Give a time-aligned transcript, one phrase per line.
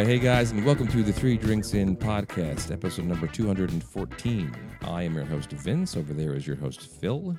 [0.00, 4.56] Right, hey guys, and welcome to the Three Drinks In podcast, episode number 214.
[4.80, 5.94] I am your host, Vince.
[5.94, 7.38] Over there is your host, Phil.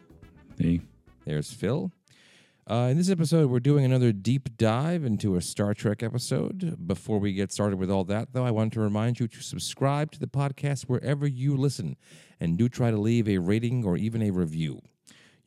[0.60, 0.82] Hey.
[1.26, 1.92] There's Phil.
[2.70, 6.88] Uh, in this episode, we're doing another deep dive into a Star Trek episode.
[6.88, 10.12] Before we get started with all that, though, I want to remind you to subscribe
[10.12, 11.98] to the podcast wherever you listen
[12.40, 14.82] and do try to leave a rating or even a review.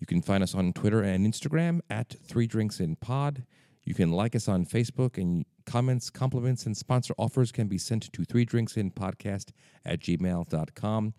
[0.01, 3.45] You can find us on Twitter and Instagram at Three Drinks in Pod.
[3.85, 8.13] You can like us on Facebook, and comments, compliments, and sponsor offers can be sent
[8.13, 9.51] to Three Drinks in Podcast
[9.85, 11.15] at gmail.com.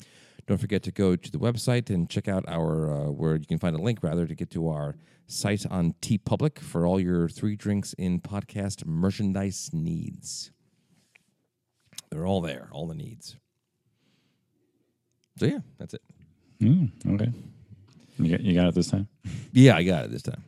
[0.48, 3.58] Don't forget to go to the website and check out our, uh, where you can
[3.58, 4.96] find a link rather to get to our
[5.28, 10.52] site on TeePublic for all your Three Drinks in Podcast merchandise needs.
[12.12, 13.38] They're all there, all the needs.
[15.38, 16.02] So, yeah, that's it.
[16.62, 17.32] Mm, okay.
[18.18, 19.08] You got, you got it this time?
[19.52, 20.44] Yeah, I got it this time.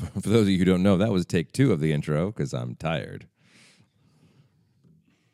[0.22, 2.54] For those of you who don't know, that was take two of the intro because
[2.54, 3.26] I'm tired.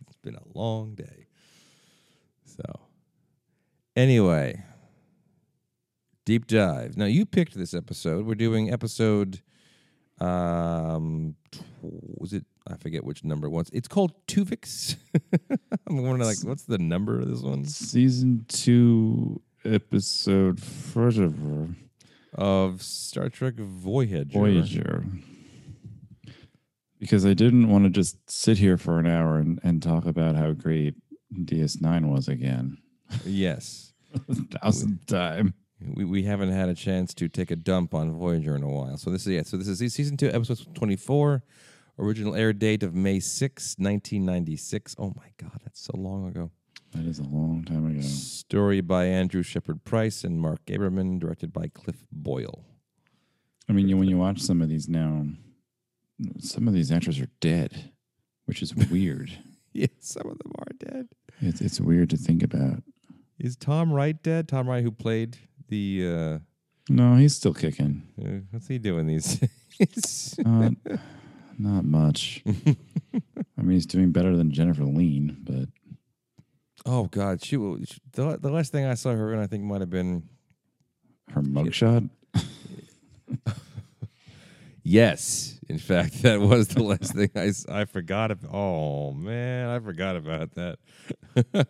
[0.06, 1.26] It's been a long day.
[2.44, 2.80] So,
[3.94, 4.64] anyway,
[6.24, 6.96] deep dive.
[6.96, 8.26] Now, you picked this episode.
[8.26, 9.42] We're doing episode,
[10.20, 11.36] um,
[11.82, 12.44] was it?
[12.68, 13.70] I forget which number it was.
[13.72, 14.96] It's called Tuvix.
[15.86, 17.64] I'm wondering, like, what's the number of this one?
[17.64, 21.68] Season two, episode forever.
[22.36, 24.38] Of Star Trek Voyager.
[24.38, 25.04] Voyager.
[26.98, 30.36] Because I didn't want to just sit here for an hour and, and talk about
[30.36, 30.94] how great
[31.34, 32.78] DS9 was again.
[33.24, 33.92] Yes.
[34.50, 35.54] Thousandth time.
[35.80, 38.96] We, we haven't had a chance to take a dump on Voyager in a while.
[38.96, 41.42] So this is yeah, so this is season two, episode twenty four.
[41.98, 44.96] Original air date of May 6, 1996.
[44.98, 46.50] Oh my god, that's so long ago.
[46.96, 48.00] That is a long time ago.
[48.00, 52.64] Story by Andrew Shepard Price and Mark Gaberman, directed by Cliff Boyle.
[53.68, 55.26] I mean, you, when you watch some of these now,
[56.38, 57.90] some of these actors are dead,
[58.46, 59.30] which is weird.
[59.72, 61.08] Yeah, some of them are dead.
[61.40, 62.82] it's, it's weird to think about.
[63.38, 64.48] Is Tom Wright dead?
[64.48, 65.36] Tom Wright who played
[65.68, 66.38] the uh,
[66.88, 68.02] No, he's still kicking.
[68.18, 69.38] uh what's he doing these
[69.78, 70.34] days?
[70.38, 70.72] Not,
[71.58, 72.42] not much.
[73.58, 75.68] I mean, he's doing better than Jennifer Lien, but
[76.86, 79.80] oh god, she, she the, the last thing I saw her in I think might
[79.80, 80.28] have been
[81.32, 82.08] her mugshot.
[84.88, 88.30] Yes, in fact, that was the last thing I I forgot.
[88.30, 88.54] About.
[88.54, 90.78] Oh man, I forgot about that.
[91.54, 91.64] uh,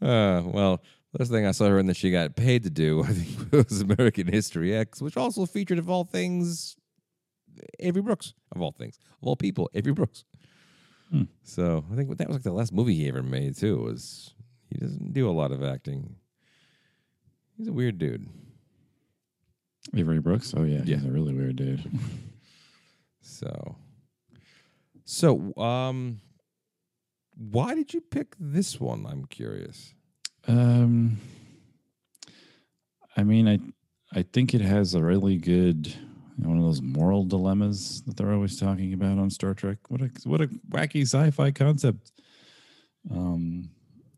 [0.00, 3.08] well, the last thing I saw her in that she got paid to do, I
[3.08, 6.76] think, was American History X, which also featured, of all things,
[7.80, 8.34] Avery Brooks.
[8.52, 10.24] Of all things, of all people, Avery Brooks.
[11.10, 11.22] Hmm.
[11.42, 13.78] So I think that was like the last movie he ever made too.
[13.78, 14.32] Was
[14.74, 16.16] he doesn't do a lot of acting.
[17.56, 18.28] He's a weird dude.
[19.96, 20.52] Avery Brooks.
[20.56, 20.96] Oh yeah, Yeah.
[20.96, 21.82] he's a really weird dude.
[23.26, 23.76] So,
[25.06, 26.20] so, um,
[27.36, 29.06] why did you pick this one?
[29.08, 29.94] I'm curious.
[30.46, 31.16] Um,
[33.16, 33.58] I mean, I
[34.12, 35.94] I think it has a really good you
[36.44, 39.78] know, one of those moral dilemmas that they're always talking about on Star Trek.
[39.88, 42.12] What a what a wacky sci-fi concept.
[43.10, 43.70] Um,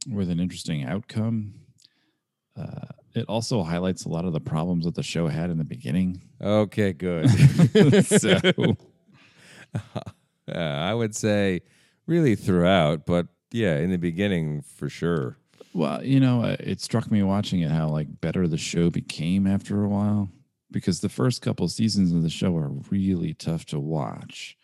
[0.09, 1.55] with an interesting outcome.
[2.57, 5.65] Uh, it also highlights a lot of the problems that the show had in the
[5.65, 6.23] beginning.
[6.41, 7.29] Okay, good.
[8.05, 8.77] So-
[10.49, 11.61] Yeah, I would say
[12.07, 15.37] really throughout, but yeah, in the beginning for sure.
[15.75, 19.47] Well, you know, uh, it struck me watching it how like better the show became
[19.47, 20.31] after a while
[20.71, 24.57] because the first couple seasons of the show are really tough to watch.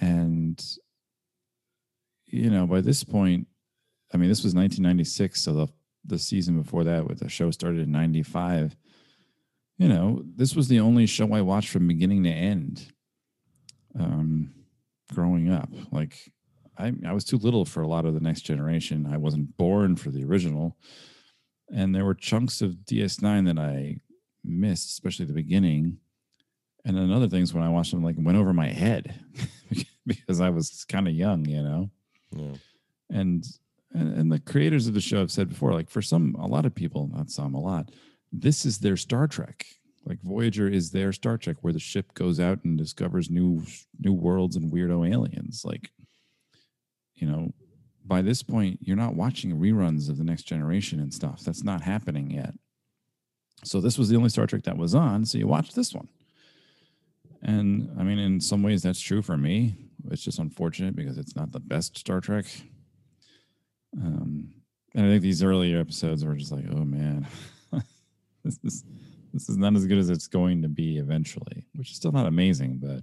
[0.00, 0.62] And
[2.26, 3.46] you know, by this point,
[4.14, 5.68] I mean, this was 1996, so the
[6.06, 8.76] the season before that with the show started in 95.
[9.78, 12.86] You know, this was the only show I watched from beginning to end.
[13.98, 14.54] Um
[15.12, 15.68] growing up.
[15.90, 16.32] Like
[16.76, 19.06] I, I was too little for a lot of the next generation.
[19.10, 20.76] I wasn't born for the original.
[21.72, 23.98] And there were chunks of DS9 that I
[24.44, 25.98] missed, especially the beginning.
[26.84, 29.20] And then other things when I watched them like went over my head
[30.06, 31.90] because I was kind of young, you know.
[32.32, 32.54] Yeah.
[33.10, 33.44] And,
[33.94, 36.66] and and the creators of the show have said before, like for some a lot
[36.66, 37.90] of people, not some, a lot,
[38.32, 39.66] this is their Star Trek.
[40.04, 43.64] Like Voyager is their Star Trek where the ship goes out and discovers new
[43.98, 45.62] new worlds and weirdo aliens.
[45.64, 45.90] Like
[47.14, 47.54] you know,
[48.04, 51.40] by this point, you're not watching reruns of the next generation and stuff.
[51.40, 52.54] That's not happening yet.
[53.62, 55.24] So this was the only Star Trek that was on.
[55.24, 56.08] So you watch this one.
[57.42, 59.76] And I mean, in some ways, that's true for me.
[60.10, 62.46] It's just unfortunate because it's not the best Star Trek.
[63.96, 64.52] Um,
[64.94, 67.26] and I think these earlier episodes were just like, oh man,
[68.44, 68.84] this is
[69.32, 72.26] this is not as good as it's going to be eventually, which is still not
[72.26, 73.02] amazing, but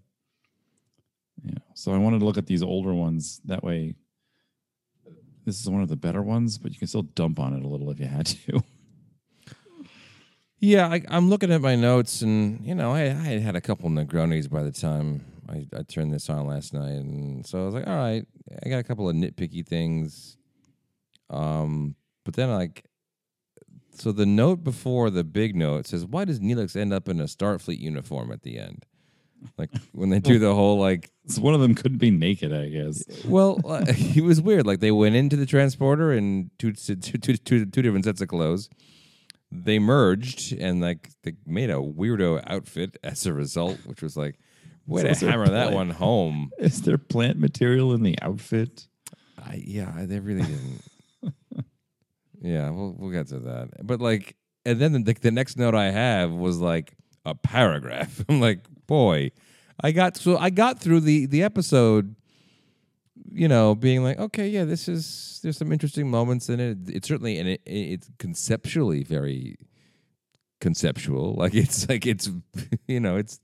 [1.44, 3.42] You know, so I wanted to look at these older ones.
[3.46, 3.96] That way,
[5.46, 7.68] this is one of the better ones, but you can still dump on it a
[7.68, 8.64] little if you had to.
[10.64, 13.62] Yeah, I, I'm looking at my notes, and you know, I, I had had a
[13.62, 17.66] couple Negronis by the time I, I turned this on last night, and so I
[17.66, 18.24] was like, all right,
[18.64, 20.38] I got a couple of nitpicky things.
[21.32, 22.86] Um, but then like,
[23.94, 27.26] so the note before the big note says, "Why does Neelix end up in a
[27.26, 28.86] Starfleet uniform at the end?"
[29.58, 32.70] Like when they do the whole like So one of them couldn't be naked, I
[32.70, 33.04] guess.
[33.26, 34.68] well, uh, it was weird.
[34.68, 38.28] Like they went into the transporter in two, two, two, two, two different sets of
[38.28, 38.70] clothes.
[39.52, 44.38] They merged and like they made a weirdo outfit as a result, which was like,
[44.86, 46.52] way So to hammer that one home.
[46.60, 48.88] Is there plant material in the outfit?
[49.38, 50.82] I, yeah, they really didn't.
[52.42, 53.86] Yeah, we'll we'll get to that.
[53.86, 54.36] But like,
[54.66, 56.94] and then the, the next note I have was like
[57.26, 58.24] a paragraph.
[58.30, 59.32] I'm like, boy,
[59.82, 62.16] I got so I got through the the episode,
[63.32, 66.78] you know, being like, okay, yeah, this is there's some interesting moments in it.
[66.88, 69.58] It's certainly and it, it's conceptually very
[70.60, 71.36] conceptual.
[71.42, 72.30] Like it's like it's
[72.88, 73.40] you know it's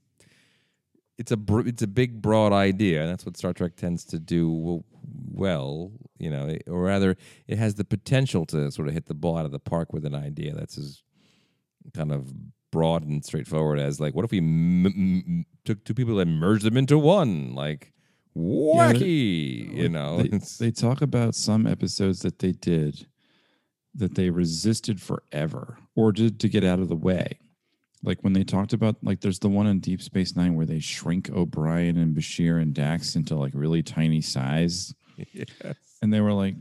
[1.18, 4.84] it's a it's a big broad idea and that's what star trek tends to do
[5.32, 7.16] well you know or rather
[7.46, 10.04] it has the potential to sort of hit the ball out of the park with
[10.04, 11.02] an idea that's as
[11.94, 12.32] kind of
[12.70, 16.64] broad and straightforward as like what if we m- m- took two people and merged
[16.64, 17.92] them into one like
[18.34, 23.06] Yeah, wacky you know They, they talk about some episodes that they did
[23.94, 27.38] that they resisted forever or did to get out of the way.
[28.04, 30.78] Like when they talked about like there's the one in Deep Space Nine where they
[30.78, 34.94] shrink O'Brien and Bashir and Dax into like really tiny size.
[35.32, 35.46] Yes.
[36.02, 36.54] And they were like,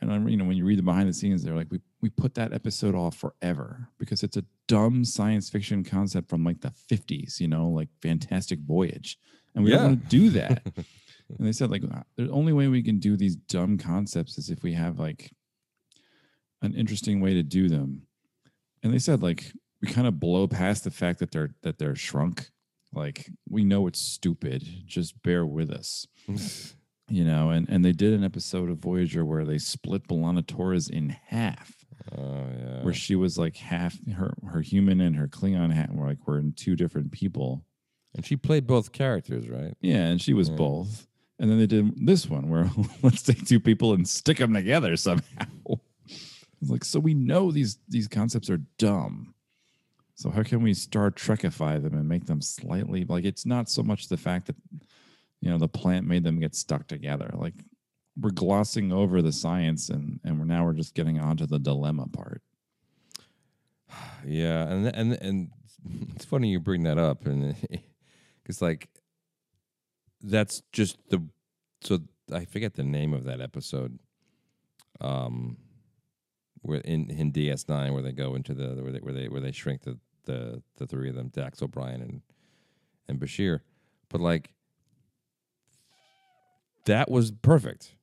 [0.00, 2.10] and I'm you know, when you read the behind the scenes, they're like, we we
[2.10, 6.72] put that episode off forever because it's a dumb science fiction concept from like the
[6.90, 9.18] 50s, you know, like Fantastic Voyage.
[9.54, 9.78] And we Yeah.
[9.78, 10.62] don't want to do that.
[10.66, 14.48] and they said, like, "Uh, the only way we can do these dumb concepts is
[14.50, 15.32] if we have like
[16.62, 18.02] an interesting way to do them.
[18.82, 21.96] And they said, like, we kind of blow past the fact that they're that they're
[21.96, 22.50] shrunk.
[22.92, 24.66] Like, we know it's stupid.
[24.86, 26.06] Just bear with us
[27.08, 30.88] you know and and they did an episode of voyager where they split B'Elanna torres
[30.88, 31.74] in half.
[32.16, 32.82] Oh yeah.
[32.82, 36.38] Where she was like half her her human and her klingon hat were like were
[36.38, 37.64] in two different people.
[38.14, 39.74] And she played both characters right?
[39.80, 40.56] Yeah and she was Yeah.
[40.56, 41.06] both.
[41.40, 42.70] And then they did this one where
[43.02, 45.22] let's take two people and stick them together somehow.
[46.60, 49.34] It's like so we know these these concepts are dumb.
[50.16, 53.84] So how can we star trekify them and make them slightly like it's not so
[53.84, 54.56] much the fact that
[55.40, 57.54] you know the plant made them get stuck together like
[58.20, 62.06] we're glossing over the science and and we're now we're just getting onto the dilemma
[62.08, 62.42] part
[64.26, 65.50] Yeah, and and and
[66.14, 67.54] it's funny you bring that up, and
[68.42, 68.88] because like
[70.20, 71.24] that's just the
[71.80, 72.00] so
[72.32, 73.98] I forget the name of that episode.
[75.00, 75.58] Um,
[76.62, 79.40] where in in DS nine where they go into the where they where they where
[79.40, 82.22] they shrink the the the three of them, Dax O'Brien and
[83.08, 83.60] and Bashir,
[84.08, 84.50] but like
[86.88, 87.94] that was perfect.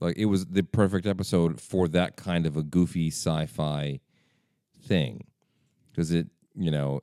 [0.00, 4.00] Like it was the perfect episode for that kind of a goofy sci-fi
[4.86, 5.24] thing.
[5.90, 7.00] Because it you know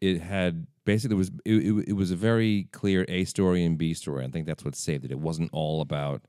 [0.00, 3.78] it had basically it was it, it, it was a very clear a story and
[3.78, 4.24] b story.
[4.24, 5.12] I think that's what saved it.
[5.12, 6.22] It wasn't all about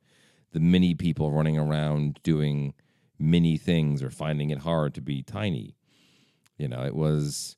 [0.52, 2.74] the mini people running around doing
[3.18, 5.78] mini things or finding it hard to be tiny.
[6.58, 7.56] You know it was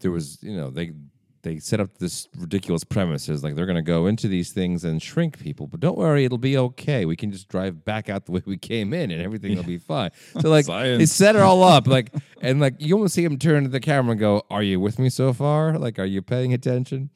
[0.00, 0.92] there was you know they
[1.42, 5.02] they set up this ridiculous premises like they're going to go into these things and
[5.02, 7.04] shrink people but don't worry it'll be okay.
[7.04, 9.78] We can just drive back out the way we came in and everything will be
[9.78, 10.10] fine.
[10.40, 13.64] So like they set it all up like and like you almost see him turn
[13.64, 15.78] to the camera and go are you with me so far?
[15.78, 17.10] Like are you paying attention?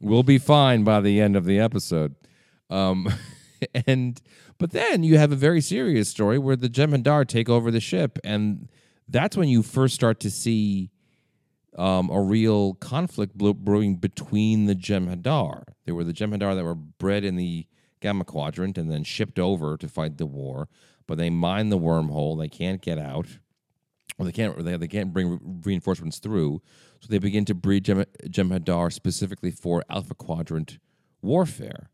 [0.00, 2.14] We'll be fine by the end of the episode.
[2.70, 3.12] Um
[3.86, 4.20] and
[4.58, 8.18] but then you have a very serious story where the Jem'Hadar take over the ship
[8.24, 8.68] and
[9.08, 10.90] that's when you first start to see
[11.76, 15.64] um, a real conflict brewing between the Jem'Hadar.
[15.84, 17.66] There were the Jem'Hadar that were bred in the
[18.00, 20.68] Gamma Quadrant and then shipped over to fight the war,
[21.06, 22.38] but they mine the wormhole.
[22.38, 23.26] They can't get out,
[24.18, 24.64] or they can't.
[24.64, 26.62] They, they can't bring re- reinforcements through.
[27.00, 30.78] So they begin to breed Gem- Jem'Hadar specifically for Alpha Quadrant
[31.22, 31.90] warfare,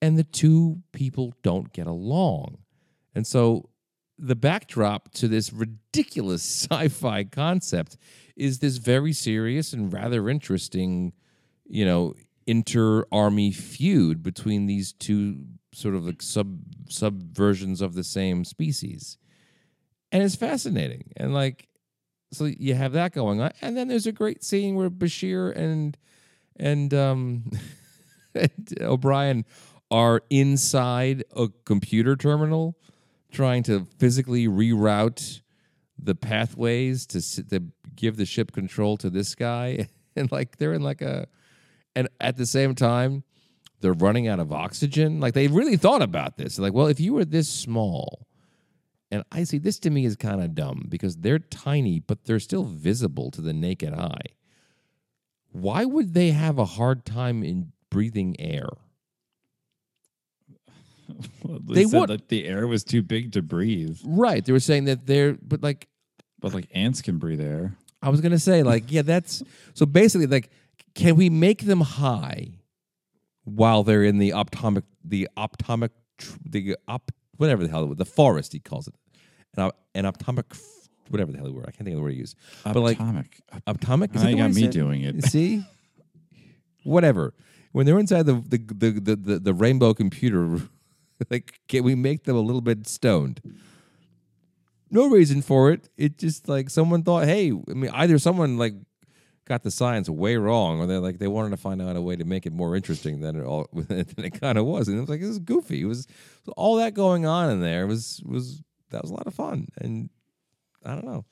[0.00, 2.58] and the two people don't get along,
[3.14, 3.68] and so
[4.22, 7.96] the backdrop to this ridiculous sci-fi concept
[8.36, 11.12] is this very serious and rather interesting,
[11.66, 12.14] you know,
[12.46, 19.18] inter-army feud between these two sort of like sub subversions of the same species.
[20.12, 21.12] And it's fascinating.
[21.16, 21.68] And like
[22.32, 23.52] so you have that going on.
[23.60, 25.96] And then there's a great scene where Bashir and
[26.56, 27.50] and um
[28.34, 29.44] and O'Brien
[29.90, 32.76] are inside a computer terminal
[33.32, 35.40] trying to physically reroute
[35.98, 37.62] the pathways to to
[37.94, 39.88] give the ship control to this guy.
[40.14, 41.26] And like they're in like a
[41.96, 43.24] and at the same time
[43.80, 45.20] they're running out of oxygen.
[45.20, 46.58] Like they really thought about this.
[46.58, 48.26] Like well if you were this small
[49.10, 52.40] and I see this to me is kind of dumb because they're tiny but they're
[52.40, 54.36] still visible to the naked eye.
[55.50, 58.68] Why would they have a hard time in breathing air
[61.44, 64.60] they They said would- that the air was too big to breathe, right they were
[64.60, 65.88] saying that they're but like
[66.40, 67.76] but like ants can breathe air.
[68.04, 70.50] I was gonna say, like, yeah, that's so basically, like,
[70.96, 72.48] can we make them high
[73.44, 75.92] while they're in the optomic, the optomic,
[76.44, 78.94] the op, whatever the hell, the forest he calls it,
[79.56, 80.46] an, op- an optomic,
[81.10, 82.36] whatever the hell the word, I can't think of the word he used.
[82.64, 82.98] But like
[83.68, 85.24] optomic, is Now that you the got me doing it.
[85.26, 85.64] See,
[86.82, 87.34] whatever.
[87.72, 90.60] When they're inside the the the the, the, the rainbow computer,
[91.30, 93.40] like, can we make them a little bit stoned?
[94.90, 95.88] No reason for it.
[95.96, 98.74] It just like someone thought, hey, I mean, either someone like
[99.46, 102.16] got the science way wrong, or they're like they wanted to find out a way
[102.16, 105.00] to make it more interesting than it all than it kind of was, and it
[105.00, 105.82] was like it was goofy.
[105.82, 106.06] It was
[106.56, 110.10] all that going on in there was was that was a lot of fun, and
[110.84, 111.24] I don't know.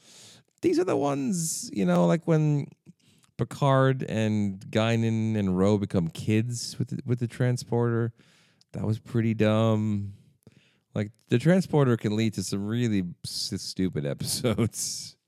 [0.62, 2.66] These are the ones, you know, like when
[3.38, 8.12] Picard and Guinan and Ro become kids with the, with the transporter.
[8.72, 10.12] That was pretty dumb.
[10.94, 15.16] Like the transporter can lead to some really s- stupid episodes.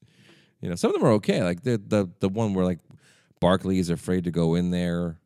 [0.61, 1.43] You know, some of them are okay.
[1.43, 2.79] Like the the the one where like
[3.41, 5.19] Barkley is afraid to go in there,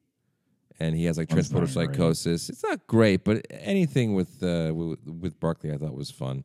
[0.80, 1.96] and he has like That's transporter not great.
[1.98, 2.48] psychosis.
[2.48, 6.42] It's not great, but anything with uh with, with Barkley I thought was fun.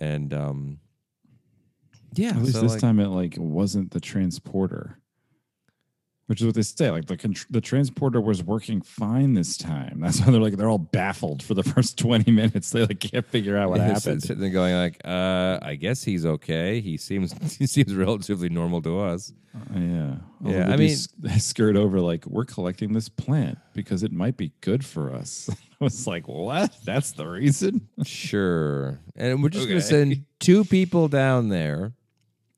[0.00, 0.80] And um,
[2.12, 4.98] yeah, At least so, this like- time it like wasn't the transporter,
[6.32, 6.90] which is what they say.
[6.90, 10.00] Like the the transporter was working fine this time.
[10.00, 12.70] That's why they're like they're all baffled for the first twenty minutes.
[12.70, 14.22] They like can't figure out what Yeah, happened.
[14.22, 16.80] Sitting there going like, uh, I guess he's okay.
[16.80, 19.30] He seems he seems relatively normal to us.
[19.54, 20.96] Uh, yeah, Yeah, I mean-
[21.38, 25.50] skirt over like we're collecting this plant because it might be good for us.
[25.50, 26.74] I was like, what?
[26.86, 27.88] That's the reason.
[28.04, 29.00] Sure.
[29.16, 31.92] And we're just gonna send two people down there.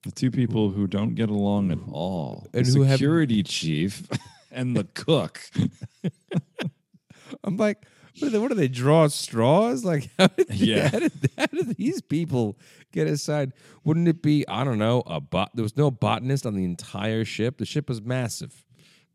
[0.04, 4.06] The two people who don't get along at all, And the who have- security chief
[4.52, 5.40] and the cook.
[7.42, 7.84] I'm like,
[8.18, 9.84] what do they, what do they draw straws?
[9.84, 10.88] Like, how did, Yeah.
[10.88, 12.56] how did, how did these people
[12.92, 13.52] get assigned?
[13.84, 15.50] Wouldn't it be, I don't know, a bot?
[15.54, 17.58] There was no botanist on the entire ship.
[17.58, 18.64] The ship was massive.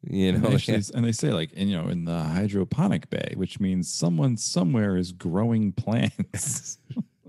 [0.01, 3.34] You know, And Actually, and they say like, in, you know, in the hydroponic bay,
[3.36, 6.77] which means someone somewhere is growing plants.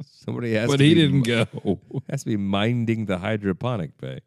[0.07, 1.81] somebody has but to he be didn't go.
[2.11, 4.21] has to be minding the hydroponic bay.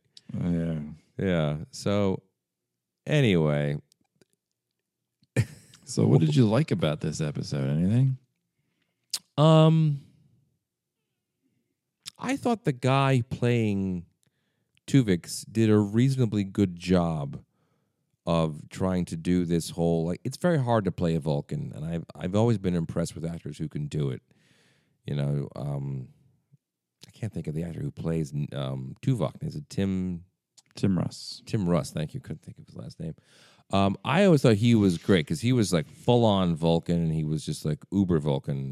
[0.43, 0.75] yeah.
[1.17, 1.57] Yeah.
[1.71, 2.21] So
[3.05, 3.77] anyway,
[5.85, 7.69] So, what did you like about this episode?
[7.69, 8.17] Anything?
[9.37, 10.01] um
[12.19, 14.05] I thought the guy playing
[14.87, 17.39] Tuvix did a reasonably good job
[18.25, 21.83] of trying to do this whole like it's very hard to play a Vulcan and
[21.85, 24.21] I've I've always been impressed with actors who can do it.
[25.05, 26.07] You know, um
[27.07, 29.43] I can't think of the actor who plays um Tuvok.
[29.43, 30.23] Is it Tim
[30.75, 31.41] Tim Russ.
[31.45, 32.19] Tim Russ, thank you.
[32.19, 33.15] Couldn't think of his last name.
[33.71, 37.13] Um, I always thought he was great because he was like full on Vulcan and
[37.13, 38.71] he was just like uber Vulcan.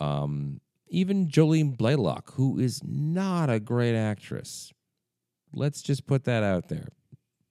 [0.00, 4.72] And um, even Jolene Blalock, who is not a great actress.
[5.52, 6.88] Let's just put that out there.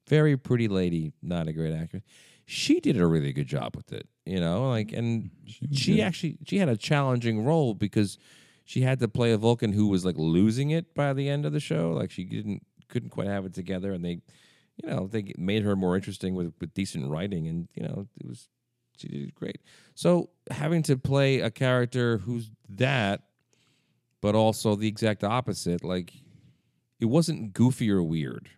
[0.08, 2.02] Very pretty lady, not a great actress.
[2.44, 5.30] She did a really good job with it, you know, like, and mm,
[5.68, 8.18] was she actually she had a challenging role because
[8.64, 11.52] she had to play a Vulcan who was like losing it by the end of
[11.52, 11.92] the show.
[11.92, 14.20] Like she didn't couldn't quite have it together, and they,
[14.82, 18.26] you know, they made her more interesting with with decent writing, and you know, it
[18.26, 18.48] was
[18.96, 19.60] she did great.
[19.94, 23.24] So having to play a character who's that,
[24.22, 26.14] but also the exact opposite, like
[26.98, 28.48] it wasn't goofy or weird,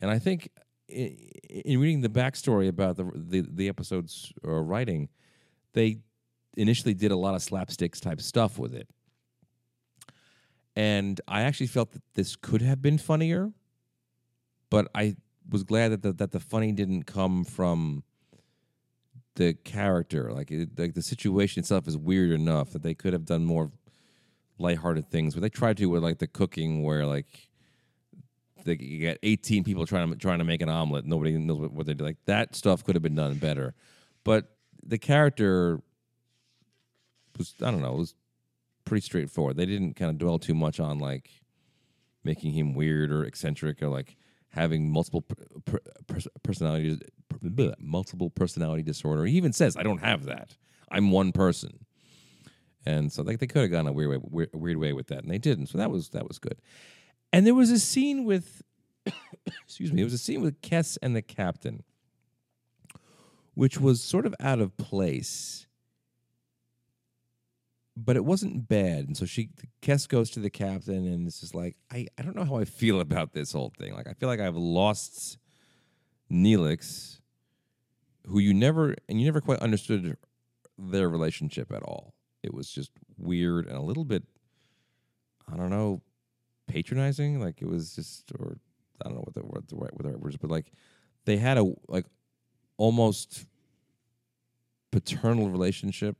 [0.00, 0.50] and I think.
[0.88, 1.16] In,
[1.48, 5.08] in reading the backstory about the the, the episode's uh, writing,
[5.72, 5.98] they
[6.56, 8.88] initially did a lot of slapsticks type stuff with it.
[10.74, 13.52] And I actually felt that this could have been funnier,
[14.68, 15.16] but I
[15.48, 18.02] was glad that the, that the funny didn't come from
[19.36, 20.32] the character.
[20.32, 23.70] Like it, like the situation itself is weird enough that they could have done more
[24.58, 25.34] lighthearted things.
[25.34, 27.48] But they tried to with like the cooking, where like
[28.66, 31.06] they you got 18 people trying to trying to make an omelet.
[31.06, 32.04] Nobody knows what, they do.
[32.04, 33.74] Like that stuff could have been done better.
[34.24, 35.80] But the character
[37.38, 38.14] was I don't know, it was
[38.84, 39.56] pretty straightforward.
[39.56, 41.30] They didn't kind of dwell too much on like
[42.24, 44.16] making him weird or eccentric or like
[44.50, 46.98] having multiple per, per, pers- personalities
[47.78, 49.24] multiple personality disorder.
[49.24, 50.56] He even says, "I don't have that.
[50.90, 51.86] I'm one person."
[52.86, 55.22] And so like they could have gone a weird way, weird, weird way with that,
[55.22, 55.66] and they didn't.
[55.66, 56.56] So that was that was good.
[57.36, 58.62] And there was a scene with,
[59.66, 61.82] excuse me, it was a scene with Kes and the captain,
[63.52, 65.66] which was sort of out of place,
[67.94, 69.06] but it wasn't bad.
[69.06, 69.50] And so she,
[69.82, 72.64] Kes goes to the captain, and it's just like I, I don't know how I
[72.64, 73.92] feel about this whole thing.
[73.92, 75.36] Like I feel like I've lost
[76.32, 77.20] Neelix,
[78.24, 80.16] who you never and you never quite understood
[80.78, 82.14] their relationship at all.
[82.42, 84.22] It was just weird and a little bit,
[85.52, 86.00] I don't know,
[86.66, 87.40] patronizing.
[87.40, 88.58] Like it was just, or
[89.04, 89.76] I don't know what the what the
[90.08, 90.72] right words, but like
[91.24, 92.06] they had a like
[92.76, 93.46] almost
[94.90, 96.16] paternal relationship,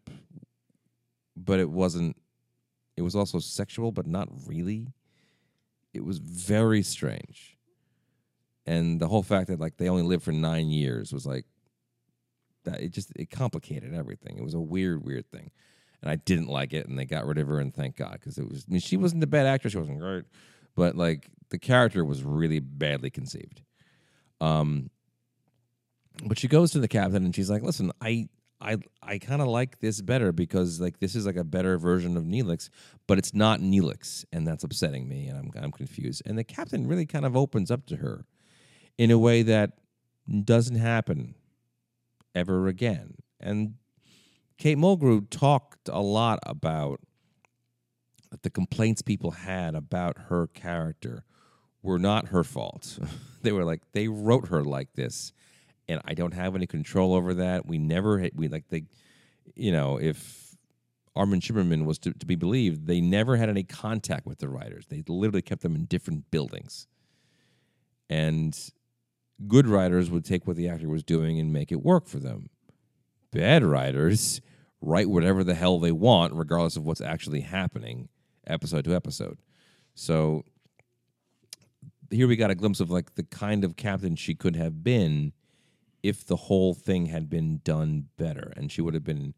[1.37, 2.17] but it wasn't.
[2.97, 4.89] It was also sexual, but not really.
[5.93, 7.57] It was very strange,
[8.67, 11.47] and the whole fact that like they only lived for nine years was like
[12.65, 12.81] that.
[12.81, 14.37] It just it complicated everything.
[14.37, 15.51] It was a weird, weird thing
[16.03, 18.39] and I didn't like it, and they got rid of her, and thank God, because
[18.39, 18.65] it was.
[18.69, 20.25] I mean, she wasn't a bad actress; she wasn't great,
[20.75, 23.63] but like the character was really badly conceived.
[24.41, 24.91] Um,
[26.25, 29.49] but she goes to the captain, and she's like, "Listen, I." I I kind of
[29.49, 32.71] like this better because like this is like a better version of Neelix,
[33.07, 36.23] but it's not Neelix, and that's upsetting me, and I'm I'm confused.
[36.25, 38.25] And the captain really kind of opens up to her
[38.97, 39.73] in a way that
[40.45, 41.35] doesn't happen
[42.35, 43.15] ever again.
[43.41, 43.75] And
[44.59, 47.01] Kate Mulgrew talked a lot about
[48.43, 51.25] the complaints people had about her character
[51.83, 52.99] were not her fault.
[53.43, 55.33] they were like they wrote her like this,
[55.89, 57.67] and I don't have any control over that.
[57.67, 58.85] We never we like they,
[59.55, 60.57] you know, if
[61.15, 64.87] Armin Shimerman was to, to be believed, they never had any contact with the writers.
[64.89, 66.87] They literally kept them in different buildings,
[68.09, 68.59] and
[69.47, 72.49] good writers would take what the actor was doing and make it work for them.
[73.37, 74.41] Bad writers
[74.81, 78.09] write whatever the hell they want, regardless of what's actually happening,
[78.47, 79.37] episode to episode.
[79.95, 80.43] So
[82.11, 85.35] here we got a glimpse of like the kind of captain she could have been
[86.03, 89.35] if the whole thing had been done better, and she would have been,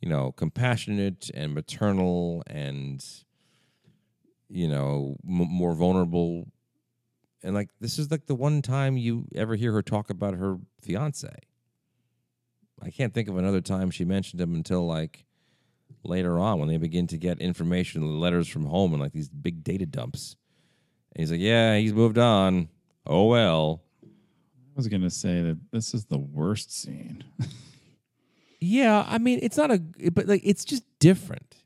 [0.00, 3.04] you know, compassionate and maternal and
[4.48, 6.48] you know m- more vulnerable.
[7.44, 10.56] And like this is like the one time you ever hear her talk about her
[10.82, 11.30] fiance
[12.82, 15.24] I can't think of another time she mentioned him until like
[16.02, 19.62] later on when they begin to get information letters from home and like these big
[19.62, 20.36] data dumps.
[21.14, 22.68] And he's like, "Yeah, he's moved on.
[23.06, 27.24] Oh well." I was gonna say that this is the worst scene.
[28.60, 31.56] yeah, I mean, it's not a, but like it's just different.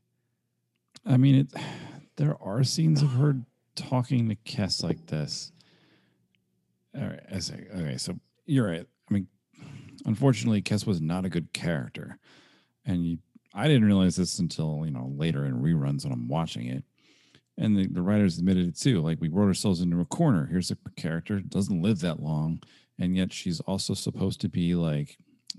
[1.05, 1.53] I mean, it.
[2.17, 3.35] There are scenes of her
[3.75, 5.51] talking to Kes like this.
[6.97, 8.87] All right, I say, okay, so you're right.
[10.05, 12.17] Unfortunately, Kes was not a good character,
[12.85, 13.17] and you,
[13.53, 16.83] I didn't realize this until you know later in reruns when I'm watching it.
[17.57, 19.01] And the, the writers admitted it too.
[19.01, 20.45] Like we wrote ourselves into a corner.
[20.45, 22.61] Here's a character doesn't live that long,
[22.99, 25.17] and yet she's also supposed to be like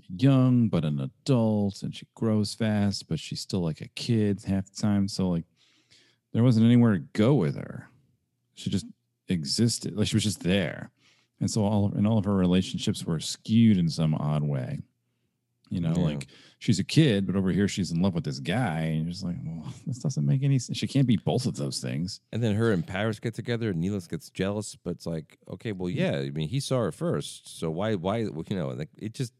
[0.08, 4.66] young but an adult, and she grows fast, but she's still like a kid half
[4.66, 5.08] the time.
[5.08, 5.44] So like
[6.32, 7.88] there wasn't anywhere to go with her.
[8.54, 8.86] She just
[9.28, 9.96] existed.
[9.96, 10.90] Like she was just there
[11.40, 14.80] and so all of, and all of her relationships were skewed in some odd way.
[15.68, 16.04] You know, yeah.
[16.04, 19.10] like she's a kid, but over here she's in love with this guy, and you're
[19.10, 20.78] just like, well, this doesn't make any sense.
[20.78, 22.20] She can't be both of those things.
[22.32, 25.72] And then her and Paris get together, and Neelix gets jealous, but it's like, okay,
[25.72, 25.96] well, mm.
[25.96, 29.32] yeah, I mean, he saw her first, so why, why, you know, like it just,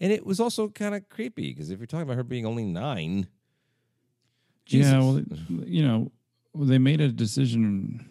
[0.00, 2.64] and it was also kind of creepy because if you're talking about her being only
[2.64, 3.28] nine,
[4.64, 4.92] Jesus.
[4.92, 5.22] yeah, well,
[5.66, 6.10] you know,
[6.54, 8.09] they made a decision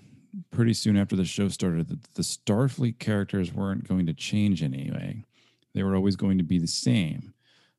[0.51, 5.23] pretty soon after the show started that the Starfleet characters weren't going to change anyway.
[5.73, 7.33] They were always going to be the same.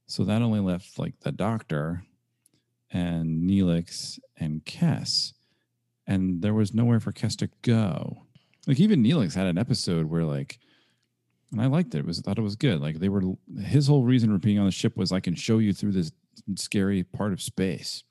[0.06, 2.04] So that only left like the Doctor
[2.90, 5.32] and Neelix and Kes.
[6.06, 8.24] And there was nowhere for Kes to go.
[8.66, 10.58] Like even Neelix had an episode where like
[11.52, 11.98] and I liked it.
[11.98, 12.80] It was thought it was good.
[12.80, 13.22] Like they were
[13.60, 16.12] his whole reason for being on the ship was I can show you through this
[16.56, 18.04] scary part of space.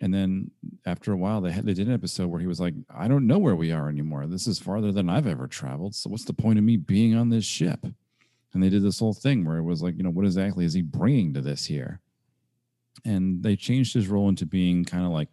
[0.00, 0.50] And then
[0.86, 3.26] after a while, they had, they did an episode where he was like, "I don't
[3.26, 4.26] know where we are anymore.
[4.26, 5.94] This is farther than I've ever traveled.
[5.94, 7.86] So what's the point of me being on this ship?"
[8.52, 10.74] And they did this whole thing where it was like, you know, what exactly is
[10.74, 12.00] he bringing to this here?
[13.04, 15.28] And they changed his role into being kind of like,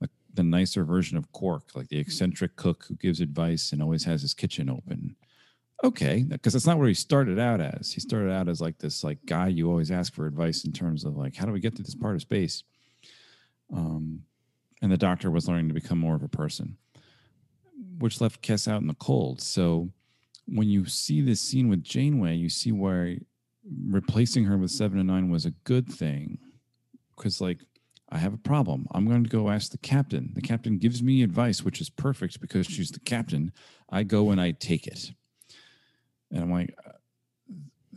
[0.00, 4.04] like the nicer version of Quark, like the eccentric cook who gives advice and always
[4.04, 5.16] has his kitchen open.
[5.84, 7.92] Okay, because that's not where he started out as.
[7.92, 11.04] He started out as like this like guy you always ask for advice in terms
[11.04, 12.62] of like how do we get to this part of space
[13.72, 14.22] um,
[14.80, 16.76] and the doctor was learning to become more of a person,
[17.98, 19.40] which left Kes out in the cold.
[19.40, 19.90] So
[20.46, 23.18] when you see this scene with Janeway, you see why
[23.86, 26.38] replacing her with seven and nine was a good thing.
[27.16, 27.60] Because, like,
[28.10, 28.86] I have a problem.
[28.92, 30.32] I'm going to go ask the captain.
[30.34, 33.52] The captain gives me advice, which is perfect because she's the captain.
[33.88, 35.12] I go and I take it.
[36.30, 36.74] And I'm like,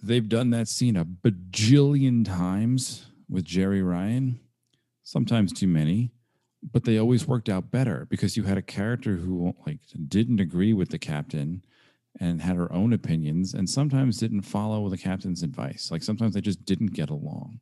[0.02, 4.40] they've done that scene a bajillion times with Jeri Ryan,
[5.06, 6.12] sometimes too many,
[6.74, 10.74] but they always worked out better because you had a character who like didn't agree
[10.74, 11.64] with the captain
[12.20, 15.90] and had her own opinions and sometimes didn't follow the captain's advice.
[15.92, 17.60] Like sometimes they just didn't get along.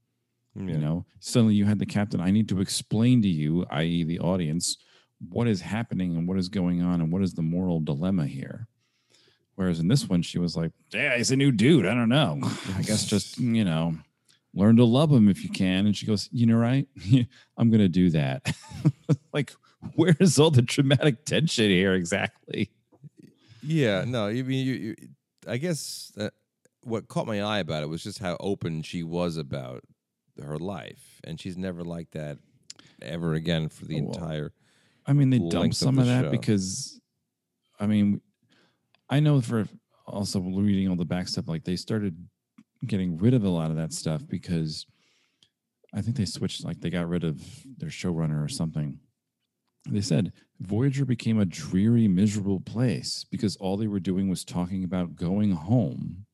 [0.55, 0.73] Yeah.
[0.73, 2.21] You know, suddenly you had the captain.
[2.21, 4.77] I need to explain to you, i.e., the audience,
[5.29, 8.67] what is happening and what is going on and what is the moral dilemma here.
[9.55, 11.85] Whereas in this one, she was like, "Yeah, he's a new dude.
[11.85, 12.39] I don't know.
[12.75, 13.95] I guess just you know,
[14.53, 16.87] learn to love him if you can." And she goes, "You know, right?
[17.57, 18.55] I'm going to do that."
[19.33, 19.53] like,
[19.95, 22.71] where is all the dramatic tension here exactly?
[23.61, 24.95] Yeah, no, I mean, you, you,
[25.47, 26.33] I guess that
[26.83, 29.83] what caught my eye about it was just how open she was about
[30.41, 32.37] her life, and she's never like that
[33.01, 34.53] ever again for the oh, Well, entire.
[35.05, 36.31] I mean, they dumped of some the of that show.
[36.31, 36.99] because,
[37.79, 38.21] I mean,
[39.09, 39.67] I know for
[40.05, 42.17] also reading all the back stuff, like they started
[42.85, 44.85] getting rid of a lot of that stuff because
[45.93, 47.41] I think they switched, like they got rid of
[47.77, 48.99] their showrunner or something.
[49.89, 54.83] They said Voyager became a dreary, miserable place because all they were doing was talking
[54.83, 56.25] about going home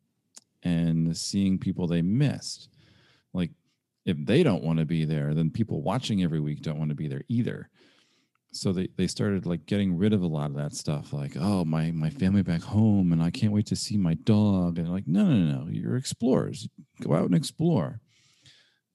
[0.64, 2.70] and seeing people they missed.
[3.34, 3.52] Like,
[4.06, 6.96] if they don't want to be there, then people watching every week don't want to
[6.96, 7.70] be there either
[8.52, 11.64] so they, they started like getting rid of a lot of that stuff like oh
[11.64, 15.08] my my family back home and i can't wait to see my dog and like
[15.08, 16.68] no no no no you're explorers.
[17.02, 18.02] Go out and explore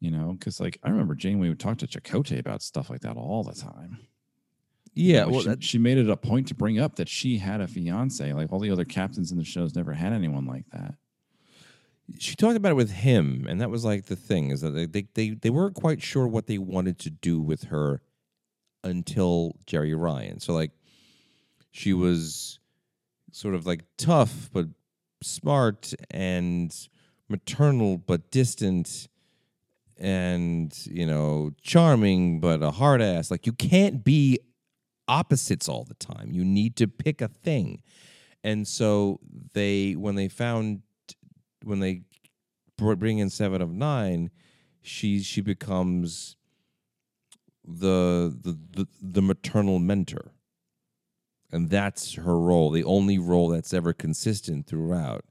[0.01, 3.17] you know because like i remember janeway would talk to Chakotay about stuff like that
[3.17, 3.99] all the time.
[4.97, 7.61] Yeah, well, she, that, she made it a point to bring up that she had
[7.61, 10.95] a fiance like all the other captains in the shows never had anyone like that.
[12.19, 14.87] She talked about it with him, and that was like the thing is that they,
[14.87, 18.03] they they they weren't quite sure what they wanted to do with her
[18.85, 20.39] until Jeri Ryan.
[20.39, 20.71] So like,
[21.73, 22.61] she was
[23.33, 24.67] sort of like tough but
[25.23, 26.73] smart and
[27.29, 29.09] maternal but distant
[29.97, 33.31] and you know charming but a hard ass.
[33.31, 34.39] Like you can't be
[35.09, 36.31] opposites all the time.
[36.31, 37.83] You need to pick a thing.
[38.45, 39.21] And so
[39.55, 40.83] they when they found
[41.65, 42.03] when they
[42.77, 44.31] bring in seven of nine
[44.83, 46.37] she she becomes
[47.67, 50.33] the the the, maternal mentor.
[51.51, 52.71] And that's her role.
[52.71, 55.25] The only role that's ever consistent throughout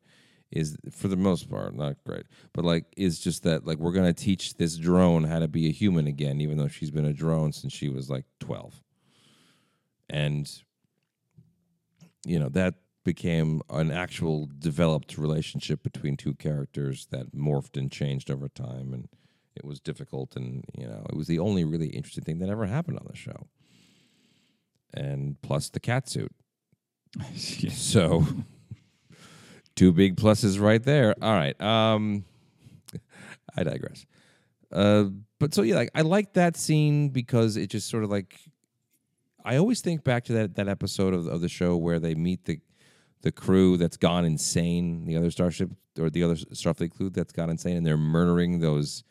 [0.54, 4.13] is for the most part not great but like is just that like we're to
[4.13, 7.52] teach this drone how to be a human again even though she's been a drone
[7.52, 8.80] since she was like 12
[10.10, 10.62] and
[12.26, 18.32] you know that became an actual developed relationship between two characters that morphed and changed
[18.32, 19.10] over time and
[19.56, 22.66] it was difficult and you know it was the only really interesting thing that ever
[22.66, 23.48] happened on the show.
[24.94, 26.32] And plus the cat suit.
[27.36, 28.26] So
[29.76, 31.16] two big pluses right there.
[31.22, 32.26] All right um
[33.56, 34.06] i digress.
[34.72, 35.06] Uh
[35.39, 38.39] but so yeah like i like that scene because it just sort of like
[39.44, 42.46] i always think back to that that episode of, of the show where they meet
[42.46, 42.60] the
[43.24, 47.50] the crew that's gone insane the other starship or the other starfleet crew that's gone
[47.50, 49.04] insane and they're murdering those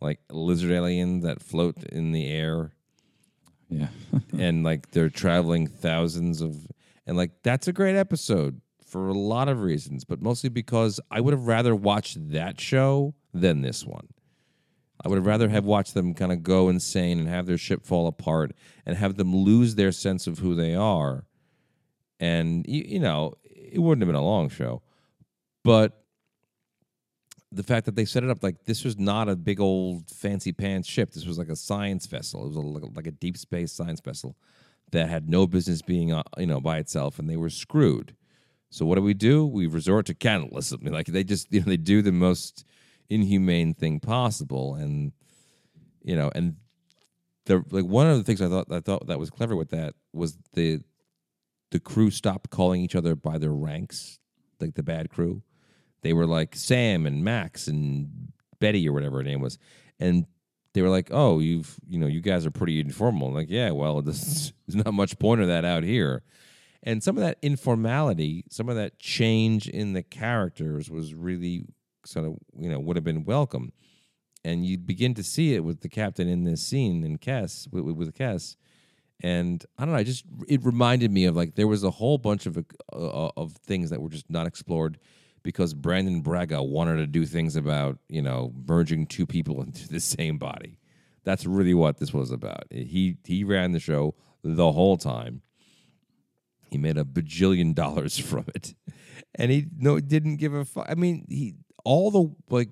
[0.00, 2.72] like lizard aliens that float in the air.
[3.68, 3.88] Yeah.
[4.38, 6.66] And like they're traveling thousands of
[7.06, 11.20] and like that's a great episode for a lot of reasons but mostly because i
[11.20, 14.08] would have rather watched that show than this one.
[15.04, 17.84] I would have rather have watched them kind of go insane and have their ship
[17.84, 18.52] fall apart
[18.84, 21.24] and have them lose their sense of who they are.
[22.18, 24.82] And you, you know it wouldn't have been a long show.
[25.62, 26.02] But
[27.50, 30.52] the fact that they set it up like this was not a big old fancy
[30.52, 31.10] pants ship.
[31.10, 32.44] This was like a science vessel.
[32.44, 34.36] It was a, like, a, deep space science vessel
[34.90, 38.14] that had no business being, uh, you know, by itself, and they were screwed.
[38.70, 39.46] So what do we do?
[39.46, 40.80] We resort to cannibalism.
[40.84, 42.64] Like they just, you know, they do the most
[43.08, 45.12] inhumane thing possible, and
[46.02, 46.56] you know, and
[47.46, 49.94] the like one of the things I thought I thought that was clever with that
[50.12, 50.80] was the
[51.70, 54.18] the crew stopped calling each other by their ranks,
[54.60, 55.42] like the bad crew
[56.02, 59.58] they were like Sam and Max and Betty or whatever her name was,
[59.98, 60.26] and
[60.74, 63.70] they were like, "Oh, you've you know you guys are pretty informal." I'm like, yeah,
[63.70, 66.22] well, this, there's not much point of that out here,
[66.82, 71.66] and some of that informality, some of that change in the characters was really
[72.04, 73.72] sort of you know would have been welcome,
[74.44, 77.84] and you begin to see it with the captain in this scene and Kes with,
[77.84, 78.56] with Kes,
[79.20, 80.00] And I don't know.
[80.00, 82.56] I just it reminded me of like there was a whole bunch of
[82.92, 84.98] uh, of things that were just not explored
[85.48, 89.98] because Brannon Braga wanted to do things about you know merging two people into the
[89.98, 90.78] same body.
[91.24, 92.64] That's really what this was about.
[92.70, 95.40] He he ran the show the whole time.
[96.70, 98.74] He made a bajillion dollars from it,
[99.34, 100.84] and he no didn't give a fuck.
[100.86, 102.68] I mean, he all the like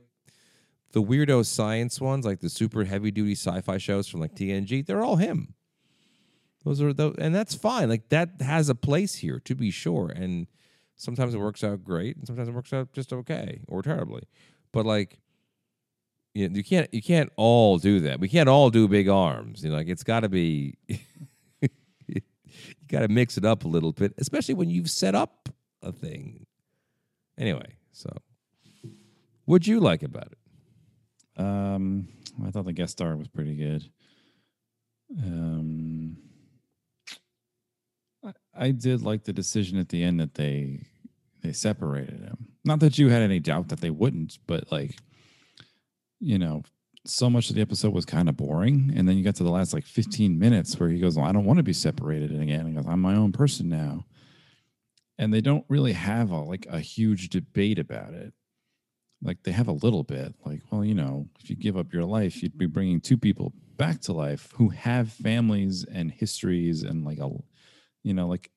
[0.92, 5.02] the weirdo science ones, like the super heavy duty sci-fi shows from like TNG, they're
[5.02, 5.54] all him.
[6.62, 7.88] Those are the, and that's fine.
[7.88, 10.10] Like that has a place here to be sure.
[10.10, 10.46] And
[10.96, 14.24] sometimes it works out great, and sometimes it works out just okay or terribly.
[14.72, 15.18] But like,
[16.35, 18.20] you, know, you can't you can't all do that.
[18.20, 19.62] We can't all do big arms.
[19.62, 20.76] You know, like it's got to be.
[20.88, 22.20] you
[22.88, 25.48] got to mix it up a little bit, especially when you've set up
[25.82, 26.46] a thing.
[27.38, 28.11] Anyway, so
[29.44, 31.42] what'd you like about it?
[31.42, 32.09] Um,
[32.44, 33.85] I thought the guest star was pretty good.
[35.22, 36.16] Um,
[38.59, 40.81] I, did like the decision at the end that they
[41.42, 42.49] they separated him.
[42.64, 44.97] Not that you had any doubt that they wouldn't, but like,
[46.19, 46.62] you know,
[47.05, 49.51] so much of the episode was kind of boring, and then you got to the
[49.51, 52.66] last like 15 minutes where he goes, well, "I don't want to be separated again."
[52.66, 54.07] He goes, "I'm my own person now,"
[55.19, 58.33] and they don't really have a like a huge debate about it
[59.23, 62.05] like they have a little bit like well you know if you give up your
[62.05, 67.05] life you'd be bringing two people back to life who have families and histories and
[67.05, 67.31] like a
[68.07, 68.51] you know like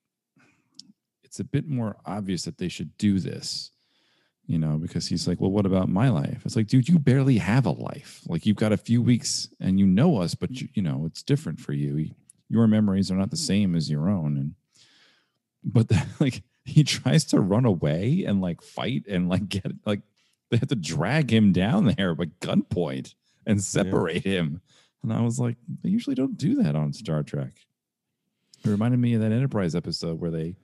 [1.23, 3.71] it's a bit more obvious that they should do this
[4.45, 7.37] you know because he's like well what about my life it's like dude you barely
[7.37, 10.67] have a life like you've got a few weeks and you know us but you,
[10.73, 12.09] you know it's different for you
[12.49, 14.55] your memories are not the same as your own and
[15.63, 20.01] but the, like he tries to run away and like fight and like get like
[20.49, 23.13] they have to drag him down there by gunpoint
[23.45, 24.33] and separate yeah.
[24.33, 24.61] him.
[25.03, 27.53] And I was like, they usually don't do that on Star Trek.
[28.63, 30.55] It reminded me of that Enterprise episode where they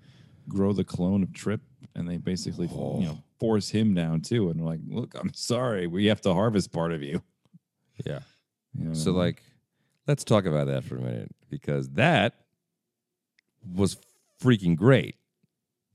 [0.48, 1.62] grow the clone of Trip
[1.96, 3.00] and they basically oh.
[3.00, 4.50] you know force him down too.
[4.50, 7.22] And they're like, look, I'm sorry, we have to harvest part of you.
[8.06, 8.20] Yeah.
[8.78, 8.94] You know?
[8.94, 9.42] So like,
[10.08, 12.34] let's talk about that for a minute because that
[13.74, 13.98] was
[14.42, 15.16] freaking great.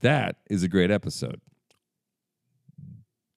[0.01, 1.41] That is a great episode.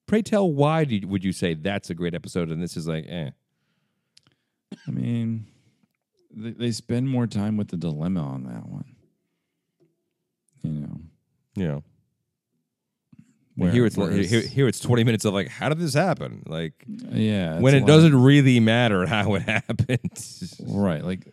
[0.08, 3.06] Pray tell, why you, would you say that's a great episode and this is like,
[3.08, 3.32] eh?
[4.88, 5.47] I mean,
[6.34, 8.96] they, they spend more time with the dilemma on that one.
[10.63, 11.02] You know.
[11.56, 11.80] Yeah.
[13.56, 16.74] Where, here it's here, here it's 20 minutes of like how did this happen like
[16.88, 20.10] yeah when it doesn't really matter how it happened
[20.60, 21.32] right like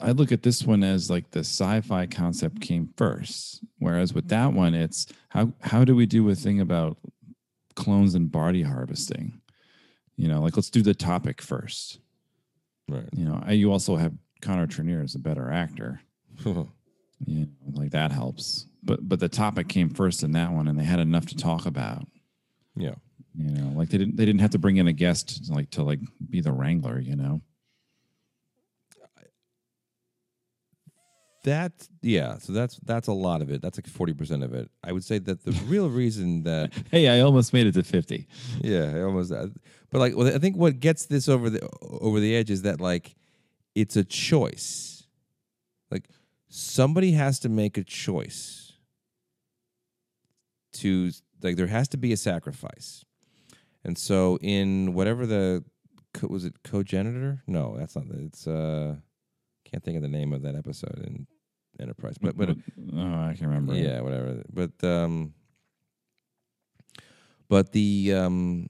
[0.00, 4.52] i look at this one as like the sci-fi concept came first whereas with that
[4.52, 6.98] one it's how how do we do a thing about
[7.74, 9.40] clones and body harvesting.
[10.16, 11.98] You know, like let's do the topic first.
[12.88, 13.08] Right.
[13.16, 16.02] You know, I, you also have Connor Trinneer is a better actor.
[17.26, 18.66] know, like that helps.
[18.82, 21.66] But but the topic came first in that one, and they had enough to talk
[21.66, 22.06] about.
[22.76, 22.94] Yeah.
[23.34, 25.82] You know, like they didn't they didn't have to bring in a guest like to
[25.82, 26.98] like be the wrangler.
[26.98, 27.42] You know.
[31.44, 34.92] that yeah so that's that's a lot of it that's like 40% of it i
[34.92, 38.28] would say that the real reason that hey i almost made it to 50
[38.60, 39.48] yeah i almost uh,
[39.90, 42.80] but like well, i think what gets this over the over the edge is that
[42.80, 43.16] like
[43.74, 45.04] it's a choice
[45.90, 46.08] like
[46.48, 48.72] somebody has to make a choice
[50.72, 51.10] to
[51.42, 53.04] like there has to be a sacrifice
[53.84, 55.64] and so in whatever the
[56.28, 58.94] was it co-genitor no that's not it's uh
[59.64, 61.26] can't think of the name of that episode in
[61.80, 62.54] Enterprise, but but oh,
[62.94, 63.74] I can't remember.
[63.74, 64.42] Yeah, whatever.
[64.52, 65.32] But um,
[67.48, 68.68] but the um,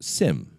[0.00, 0.53] Sim,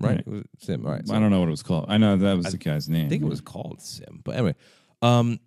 [0.00, 0.22] right?
[0.26, 0.46] right.
[0.58, 1.06] Sim, right?
[1.06, 1.86] So I don't know what it was called.
[1.88, 3.06] I know that was I the guy's name.
[3.06, 4.54] I think it was called Sim, but anyway,
[5.02, 5.38] um,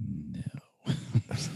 [0.00, 0.42] no,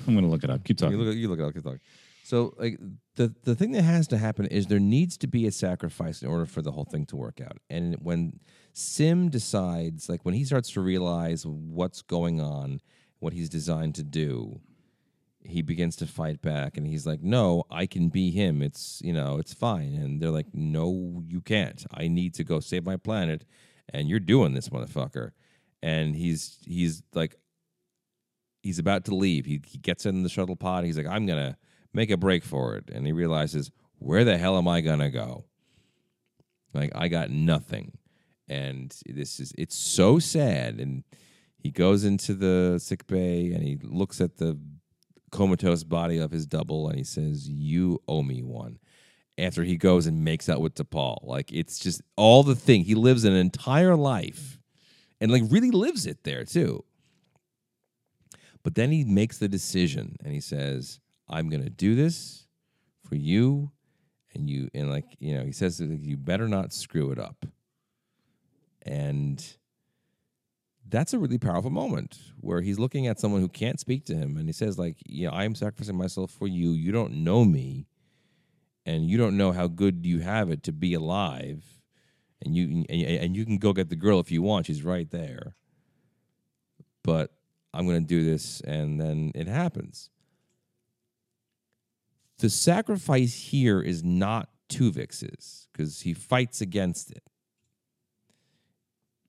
[0.06, 0.64] I'm gonna look it up.
[0.64, 0.98] Keep talking.
[0.98, 1.54] You look, you look it up.
[1.54, 1.80] Keep talking.
[2.24, 2.78] So, like
[3.16, 6.28] the the thing that has to happen is there needs to be a sacrifice in
[6.28, 7.58] order for the whole thing to work out.
[7.68, 8.40] And when
[8.72, 12.80] Sim decides, like when he starts to realize what's going on,
[13.18, 14.60] what he's designed to do,
[15.44, 18.62] he begins to fight back and he's like, No, I can be him.
[18.62, 19.94] It's, you know, it's fine.
[19.94, 21.84] And they're like, No, you can't.
[21.92, 23.44] I need to go save my planet.
[23.88, 25.32] And you're doing this, motherfucker.
[25.82, 27.36] And he's, he's like,
[28.62, 29.44] he's about to leave.
[29.44, 30.84] He, he gets in the shuttle pod.
[30.84, 31.56] He's like, I'm to
[31.92, 32.90] make a break for it.
[32.90, 35.44] And he realizes, Where the hell am I to go?
[36.72, 37.98] Like, I got nothing
[38.52, 41.04] and this is it's so sad and
[41.56, 44.58] he goes into the sick bay and he looks at the
[45.32, 48.78] comatose body of his double and he says you owe me one
[49.38, 52.94] after he goes and makes out with T'Pol like it's just all the thing he
[52.94, 54.60] lives an entire life
[55.20, 56.84] and like really lives it there too
[58.62, 62.46] But then he makes the decision and he says, I'm to do this
[63.08, 63.72] for you.
[64.34, 67.46] And you, and like, you know, he says, you better not screw it up.
[68.82, 69.44] And
[70.88, 74.36] that's a really powerful moment where he's looking at someone who can't speak to him
[74.36, 76.72] and he says, like, yeah, I'm sacrificing myself for you.
[76.72, 77.86] You don't know me
[78.84, 81.64] and you don't know how good you have it to be alive.
[82.44, 84.66] And you and, and you can go get the girl if you want.
[84.66, 85.54] She's right there.
[87.04, 87.32] But
[87.72, 90.10] I'm going to do this, and then it happens.
[92.38, 97.22] The sacrifice here is not Tuvix's because he fights against it.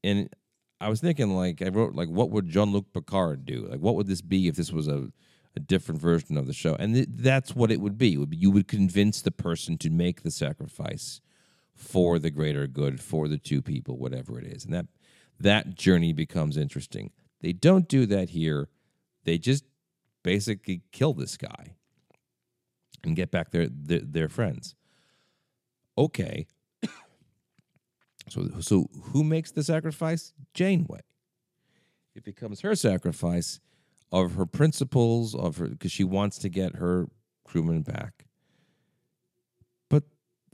[0.04, 0.30] And
[0.84, 3.67] I was thinking, like, I wrote, like, what would Jean Luc Picard do?
[3.69, 5.08] Like, what would this be if this was a,
[5.56, 6.76] a different version of the show?
[6.76, 8.13] And th- that's what it would be.
[8.13, 8.38] It would be.
[8.38, 11.22] You would convince the person to make the sacrifice
[11.74, 14.65] for the greater good, for the two people, whatever it is.
[14.65, 14.88] And that
[15.39, 17.12] that journey becomes interesting.
[17.39, 18.67] They don't do that here.
[19.24, 19.63] They just
[20.22, 21.76] basically kill this guy
[23.04, 24.76] and get back their their, their friends.
[25.98, 26.46] Okay.
[28.30, 30.34] So so who makes the sacrifice?
[30.54, 31.02] Janeway.
[32.16, 33.60] It becomes her sacrifice
[34.12, 37.08] of her principles of her because she wants to get her
[37.44, 38.26] crewmen back.
[39.90, 40.04] But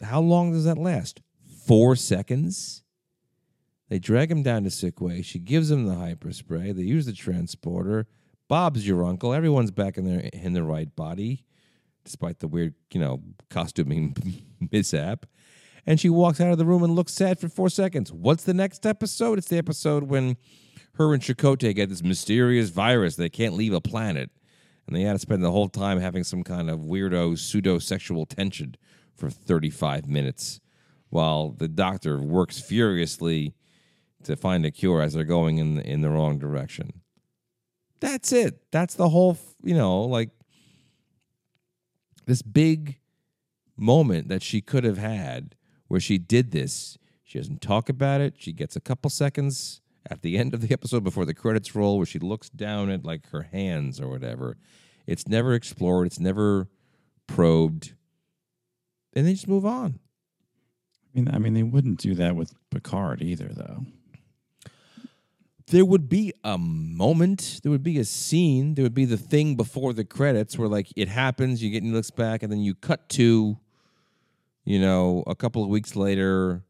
[0.01, 1.21] how long does that last?
[1.65, 2.84] Four seconds?
[3.89, 5.23] They drag him down to Sickbay.
[5.23, 6.75] She gives him the hyperspray.
[6.75, 8.08] They use the transporter.
[8.47, 9.34] Bob's your uncle.
[9.34, 11.45] Everyone's back in their in the right body,
[12.03, 14.15] despite the weird, you know, costuming
[14.71, 15.25] mishap.
[15.85, 18.11] And she walks out of the room and looks sad for four seconds.
[18.11, 19.37] What's the next episode?
[19.37, 20.37] It's the episode when
[20.93, 23.15] her and Chakotay get this mysterious virus.
[23.15, 24.29] They can't leave a planet.
[24.85, 28.25] And they had to spend the whole time having some kind of weirdo pseudo sexual
[28.25, 28.75] tension
[29.15, 30.59] for 35 minutes
[31.09, 33.53] while the doctor works furiously
[34.23, 37.01] to find a cure as they're going in the, in the wrong direction.
[37.99, 38.61] That's it.
[38.71, 40.29] That's the whole, you know, like
[42.25, 42.99] this big
[43.75, 45.55] moment that she could have had
[45.89, 46.97] where she did this.
[47.25, 48.36] She doesn't talk about it.
[48.38, 51.97] She gets a couple seconds at the end of the episode before the credits roll
[51.97, 54.58] where she looks down at like her hands or whatever.
[55.06, 56.69] It's never explored, it's never
[57.28, 57.93] probed.
[59.13, 59.99] And they just move on.
[61.04, 63.86] I mean, I mean, they wouldn't do that with Picard either, though.
[65.67, 69.56] There would be a moment, there would be a scene, there would be the thing
[69.56, 72.73] before the credits where like it happens, you get and looks back, and then you
[72.73, 73.58] cut to,
[74.69, 76.63] you know, a couple of weeks later,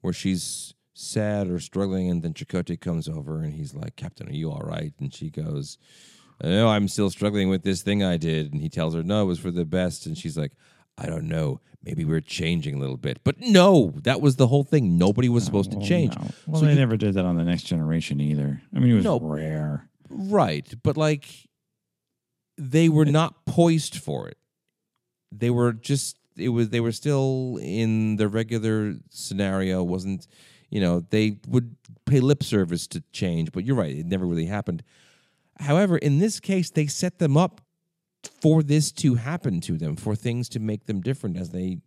[0.00, 4.32] where she's sad or struggling, and then Chakotay comes over and he's like, "Captain, are
[4.32, 5.78] you all right?" And she goes,
[6.42, 9.26] "No, I'm still struggling with this thing I did." And he tells her, "No, it
[9.26, 10.52] was for the best." And she's like,
[10.98, 11.60] "I don't know.
[11.84, 14.98] Maybe we're changing a little bit." But no, that was the whole thing.
[14.98, 16.16] Nobody was supposed to Well, change.
[16.16, 16.30] no.
[16.48, 18.60] Well, So they you- never did that on the Next Generation either.
[18.74, 19.20] I mean, it was No.
[19.20, 19.88] rare.
[20.08, 21.26] Right, but like
[22.58, 24.36] they were not poised for it.
[25.30, 30.26] They were just it was they were still in the regular scenario wasn't
[30.70, 34.46] you know they would pay lip service to change but you're right it never really
[34.46, 34.82] happened.
[35.58, 37.60] However in this case they set them up
[38.40, 41.78] for this to happen to them for things to make them different as they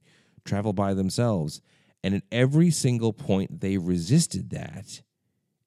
[0.45, 1.61] travel by themselves.
[2.03, 5.01] And at every single point they resisted that.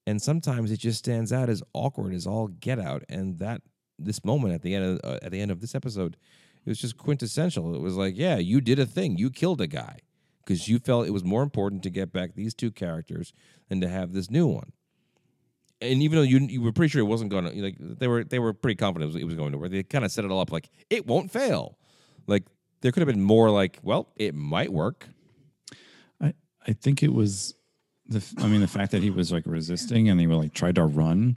[0.05, 3.03] And sometimes it just stands out as awkward as all get out.
[3.09, 3.61] And that
[3.99, 6.17] this moment at the end of uh, at the end of this episode
[6.67, 9.67] it was just quintessential it was like yeah you did a thing you killed a
[9.67, 9.99] guy
[10.43, 13.33] because you felt it was more important to get back these two characters
[13.69, 14.71] than to have this new one
[15.81, 18.23] and even though you you were pretty sure it wasn't going to like they were
[18.23, 20.25] they were pretty confident it was, it was going to work they kind of set
[20.25, 21.77] it all up like it won't fail
[22.27, 22.43] like
[22.81, 25.07] there could have been more like well it might work
[26.21, 26.33] I
[26.67, 27.55] I think it was
[28.07, 28.23] the.
[28.39, 31.35] I mean, the fact that he was like resisting and he like tried to run,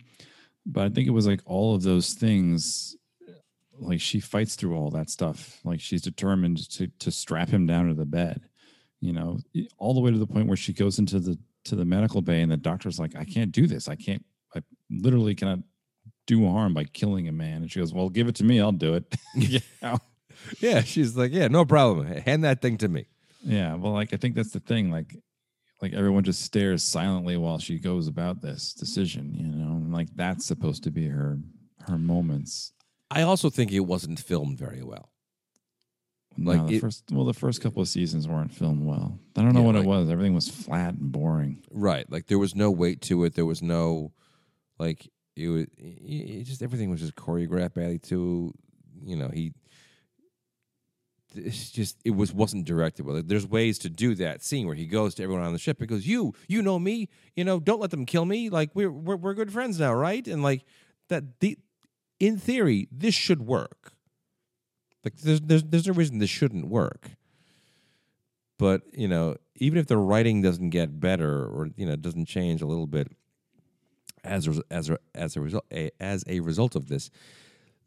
[0.65, 2.97] but I think it was like all of those things.
[3.81, 5.61] Like she fights through all that stuff.
[5.65, 8.43] Like she's determined to to strap him down to the bed.
[9.01, 9.39] You know,
[9.79, 12.43] all the way to the point where she goes into the to the medical bay
[12.43, 13.89] and the doctor's like, I can't do this.
[13.89, 14.25] I can't.
[14.55, 15.61] I literally cannot
[16.27, 17.63] do harm by killing a man.
[17.63, 18.61] And she goes, Well, give it to me.
[18.61, 19.17] I'll do it.
[19.35, 19.97] yeah.
[20.61, 23.05] yeah she's like yeah no problem hand that thing to me
[23.43, 24.91] Yeah, well, like I think that's the thing.
[24.91, 25.17] Like,
[25.81, 29.35] like everyone just stares silently while she goes about this decision.
[29.35, 31.39] You know, and like that's supposed to be her
[31.87, 32.73] her moments.
[33.11, 35.11] I also think it wasn't filmed very well.
[36.39, 39.19] Like no, the it- first, well, the first couple of seasons weren't filmed well.
[39.37, 40.09] I don't know Yeah, what like- it was.
[40.11, 41.63] Everything was flat and boring.
[41.73, 42.11] Right.
[42.11, 43.35] Like there was no weight to it.
[43.35, 44.13] There was no
[44.79, 46.03] like it was it,
[46.41, 48.53] it just everything was just choreographed badly too.
[49.03, 49.53] You know, he
[51.35, 53.23] it's just it was wasn't directed well.
[53.25, 55.89] There's ways to do that scene where he goes to everyone on the ship and
[55.89, 58.51] goes, "You, you know me, you know, don't let them kill me.
[58.51, 60.65] Like we're we're, we're good friends now, right?" And like
[61.09, 61.57] that the
[62.21, 63.95] in theory, this should work.
[65.05, 67.13] Like there's there's there's no reason this shouldn't work.
[68.59, 72.61] But you know, even if the writing doesn't get better or you know doesn't change
[72.61, 73.09] a little bit
[74.23, 77.11] as a, as a, as a result a, as a result of this,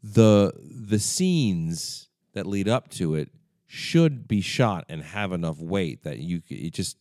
[0.02, 3.30] the the scenes that lead up to it
[3.66, 6.96] should be shot and have enough weight that you it just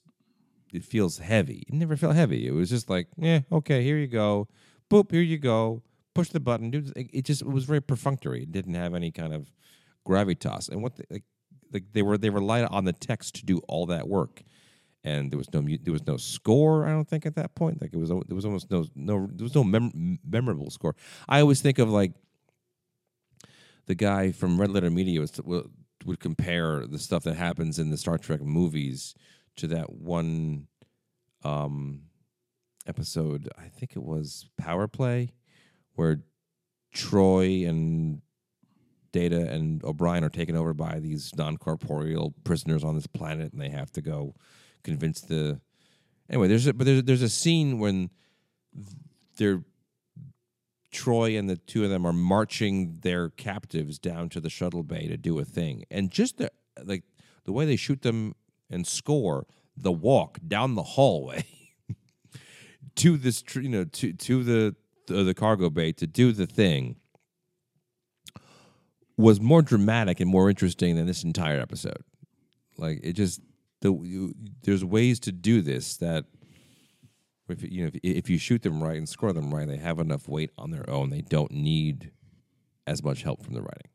[0.72, 1.64] it feels heavy.
[1.68, 2.48] It never felt heavy.
[2.48, 4.48] It was just like, yeah, okay, here you go,
[4.90, 5.84] boop, here you go,
[6.14, 6.74] push the button.
[6.96, 8.44] It it just it was very perfunctory.
[8.44, 9.52] It didn't have any kind of
[10.08, 10.70] gravitas.
[10.70, 11.24] And what the, like,
[11.72, 14.44] like they were they relied on the text to do all that work.
[15.06, 16.86] And there was no there was no score.
[16.86, 17.82] I don't think at that point.
[17.82, 20.96] Like it was there was almost no no there was no mem- memorable score.
[21.28, 22.14] I always think of like
[23.86, 25.70] the guy from Red Letter Media was, would,
[26.06, 29.16] would compare the stuff that happens in the Star Trek movies
[29.58, 30.68] to that one
[31.44, 32.04] um,
[32.88, 33.50] episode.
[33.58, 35.34] I think it was Power Play,
[35.96, 36.22] where
[36.94, 38.22] Troi and
[39.12, 43.62] Data and O'Brien are taken over by these non corporeal prisoners on this planet, and
[43.62, 44.36] they have to go
[44.84, 45.62] convince the.
[46.30, 48.10] Anyway, there's a, but there's there's a scene when
[49.38, 49.64] they're
[50.92, 55.08] Troi and the two of them are marching their captives down to the shuttle bay
[55.08, 56.52] to do a thing, and just the
[56.84, 57.04] like
[57.46, 58.36] the way they shoot them
[58.70, 61.46] and score the walk down the hallway
[62.96, 64.76] to this you know to to the
[65.08, 66.96] the, cargo bay to do the thing
[69.18, 72.04] was more dramatic and more interesting than this entire episode.
[72.78, 73.42] Like it just
[73.82, 74.34] the you,
[74.64, 76.26] there's ways to do this that
[77.50, 80.00] if you know if, if you shoot them right and score them right, they have
[80.00, 81.10] enough weight on their own.
[81.10, 82.12] They don't need
[82.88, 83.90] as much help from the writing.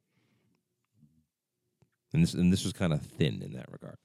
[2.13, 3.97] And this and this was kind of thin in that regard.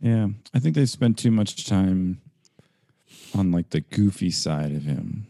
[0.00, 2.20] Yeah, I think they spent too much time
[3.34, 5.26] on like the goofy side of him.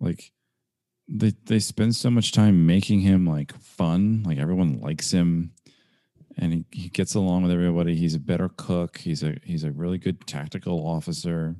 [0.00, 0.32] Like
[1.08, 5.52] they they spend so much time making him like fun, like everyone likes him
[6.36, 7.96] and he, he gets along with everybody.
[7.96, 8.98] He's a better cook.
[8.98, 11.56] He's a he's a really good tactical officer.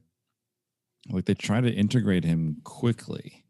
[1.09, 3.45] Like they try to integrate him quickly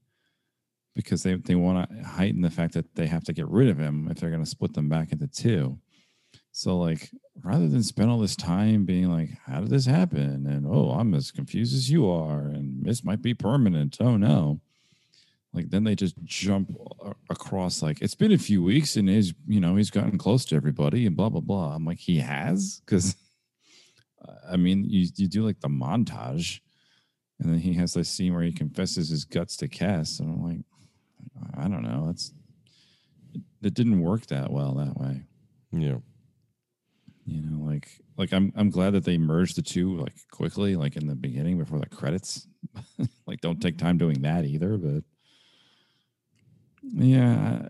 [0.95, 3.79] because they, they want to heighten the fact that they have to get rid of
[3.79, 5.79] him if they're going to split them back into two.
[6.57, 7.11] So like
[7.43, 10.47] rather than spend all this time being like, how did this happen?
[10.47, 13.99] And oh, I'm as confused as you are, and this might be permanent.
[14.01, 14.63] Oh no.
[15.53, 16.75] Like then they just jump
[17.29, 20.57] across like it's been a few weeks and he's you know he's gotten close to
[20.57, 21.75] everybody and blah blah blah.
[21.75, 23.17] I'm like he has because
[24.51, 26.61] I mean you you do like the montage
[27.39, 30.43] and then he has this scene where he confesses his guts to Kes and I'm
[30.43, 30.65] like
[31.55, 32.33] I don't know that's
[33.35, 35.21] it, it didn't work that well that way
[35.71, 35.99] Yeah.
[37.27, 40.97] You know like like i'm i'm glad that they merged the two like quickly like
[40.97, 42.47] in the beginning before the credits.
[43.27, 45.03] Like don't take time doing that either but
[46.83, 47.69] yeah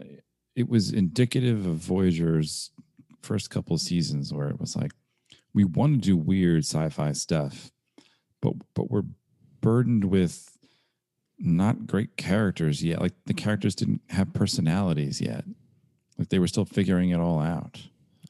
[0.54, 2.70] it was indicative of voyager's
[3.22, 4.92] first couple of seasons where it was like
[5.54, 7.70] we want to do weird sci-fi stuff
[8.42, 9.04] but but we're
[9.62, 10.56] burdened with
[11.38, 13.00] not great characters yet.
[13.00, 15.44] Like the characters didn't have personalities yet.
[16.18, 17.88] Like they were still figuring it all out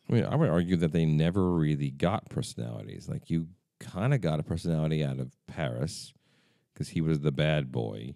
[0.09, 3.09] I mean, I would argue that they never really got personalities.
[3.09, 3.49] Like you
[3.81, 6.13] kind of got a personality out of Paris
[6.73, 8.15] because he was the bad boy,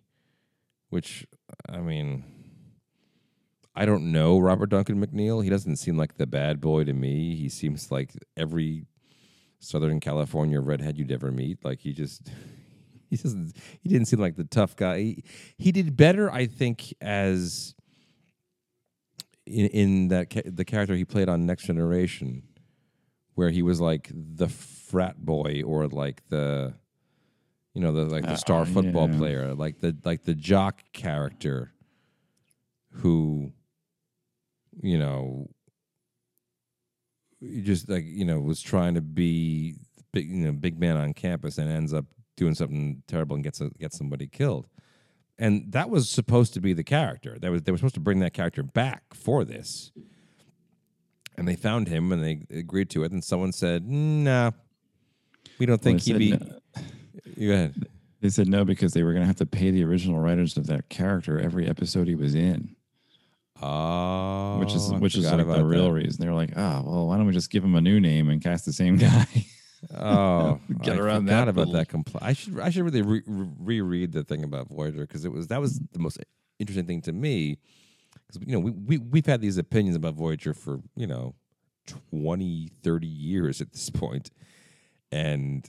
[0.90, 1.26] which
[1.68, 2.24] I mean,
[3.74, 5.42] I don't know Robert Duncan McNeil.
[5.42, 7.34] He doesn't seem like the bad boy to me.
[7.34, 8.86] He seems like every
[9.58, 11.64] Southern California redhead you'd ever meet.
[11.64, 12.30] Like he just
[13.10, 14.98] he doesn't he didn't seem like the tough guy.
[14.98, 15.24] He,
[15.56, 17.74] he did better, I think, as
[19.50, 22.42] in, in that ca- the character he played on Next Generation,
[23.34, 26.74] where he was like the frat boy or like the,
[27.74, 29.16] you know, the like the Uh, star football yeah.
[29.18, 31.72] player, like the like the jock character,
[32.90, 33.52] who,
[34.82, 35.48] you know,
[37.62, 39.74] just like you know was trying to be
[40.12, 42.04] big, you know, big man on campus and ends up
[42.36, 44.66] doing something terrible and gets a, gets somebody killed
[45.40, 47.36] and that was supposed to be the character.
[47.40, 49.90] That was they were supposed to bring that character back for this,
[51.36, 53.10] and they found him and they agreed to it.
[53.10, 54.52] And someone said, "Nah,
[55.58, 56.60] we don't think Well, he'd be." said
[57.38, 57.86] Go ahead.
[58.20, 60.66] They said no because they were going to have to pay the original writers of
[60.66, 62.76] that character every episode he was in,
[63.62, 65.92] Oh, which is which is like the real that.
[65.92, 66.22] reason.
[66.24, 68.42] They were like, oh well, why don't we just give him a new name and
[68.42, 69.26] cast the same guy?
[69.94, 71.88] Oh, Get I around forgot that about little- that.
[71.88, 73.48] Compl- I should I should really re- re-
[73.80, 76.18] reread the thing about Voyager because it was that was the most
[76.58, 77.58] interesting thing to me
[78.26, 81.34] because you know we, we we've had these opinions about Voyager for you know
[82.10, 84.30] 20, 30 years at this point,
[85.10, 85.68] and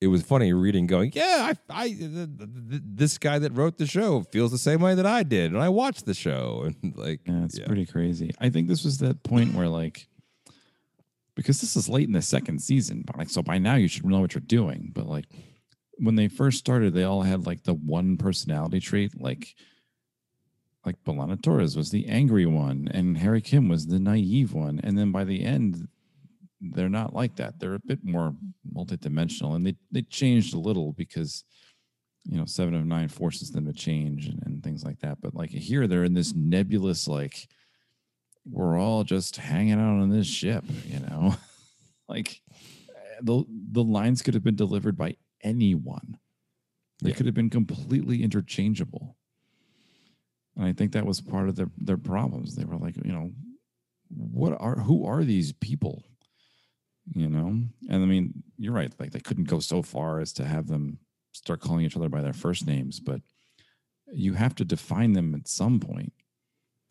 [0.00, 2.28] it was funny reading, going, yeah, I, I, th- th-
[2.70, 5.62] th- this guy that wrote the show feels the same way that I did, and
[5.62, 7.66] I watched the show, and like, Yeah, it's yeah.
[7.66, 8.32] pretty crazy.
[8.38, 10.06] I think this was that point where like
[11.36, 14.04] because this is late in the second season, but like so by now you should
[14.04, 14.90] know what you're doing.
[14.92, 15.26] But like
[15.98, 19.54] when they first started, they all had like the one personality trait, like
[20.84, 24.80] like B'Elanna Torres was the angry one and Harry Kim was the naive one.
[24.82, 25.88] And then by the end,
[26.60, 27.58] they're not like that.
[27.58, 28.34] They're a bit more
[28.74, 31.44] multidimensional and they they changed a little because
[32.28, 35.20] you know, seven of nine forces them to change and, and things like that.
[35.20, 37.48] But like here, they're in this nebulous, like,
[38.48, 41.34] we're all just hanging out on this ship, you know?
[42.08, 42.40] like,
[42.90, 46.18] eh, the, the lines could have been delivered by anyone,
[47.02, 47.16] they Yeah.
[47.16, 49.16] could have been completely interchangeable.
[50.56, 52.54] And I think that was part of their, their problems.
[52.56, 53.32] They were like, you know,
[54.08, 56.04] what are, who are these people?
[57.14, 57.48] You know?
[57.90, 58.92] And I mean, you're right.
[58.98, 60.98] Like, they couldn't go so far as to have them
[61.32, 63.20] start calling each other by their first names, but
[64.12, 66.12] you have to define them at some point.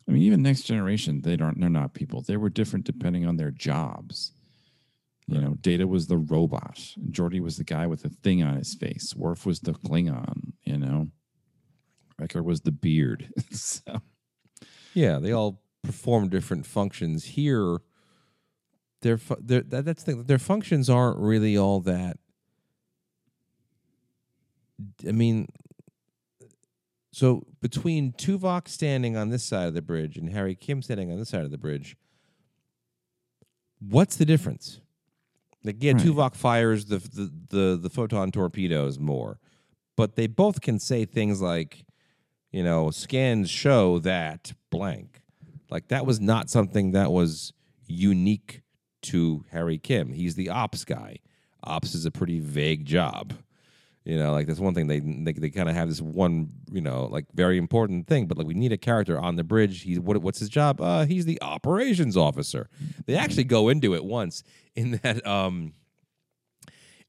[0.08, 2.22] I mean, even next generation, they don't they're not people.
[2.22, 4.32] They were different depending on their jobs.
[5.26, 6.78] You know, Data was the robot,
[7.10, 9.14] Geordi was the guy with the thing on his face.
[9.16, 11.08] Worf was the Klingon, you know.
[12.18, 13.28] Riker was the beard.
[13.50, 14.00] so
[14.94, 17.24] Yeah, they all perform different functions.
[17.24, 17.78] Here,
[19.02, 20.14] their their that, that's the.
[20.14, 22.18] Their functions aren't really all that.
[25.06, 25.48] I mean,
[27.16, 31.18] so between Tuvok standing on this side of the bridge and Harry Kim standing on
[31.18, 31.96] this side of the bridge,
[33.80, 34.80] what's the difference?
[35.64, 36.02] Like, yeah, Right.
[36.02, 39.38] Tuvok fires the, the the the photon torpedoes more,
[39.96, 41.86] but they both can say things like,
[42.50, 45.22] you know, scans show that blank.
[45.70, 47.54] Like that was not something that was
[47.86, 48.60] unique
[49.04, 50.12] to Harry Kim.
[50.12, 51.20] He's the ops guy.
[51.64, 53.32] Ops is a pretty vague job.
[54.06, 56.80] You know, like that's one thing they they, they kind of have this one, you
[56.80, 58.26] know, like very important thing.
[58.26, 59.82] But like we need a character on the bridge.
[59.82, 60.80] He's what what's his job?
[60.80, 62.70] Uh, he's the operations officer.
[63.06, 64.44] They actually go into it once
[64.76, 65.72] in that um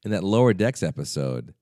[0.04, 1.54] in that lower decks episode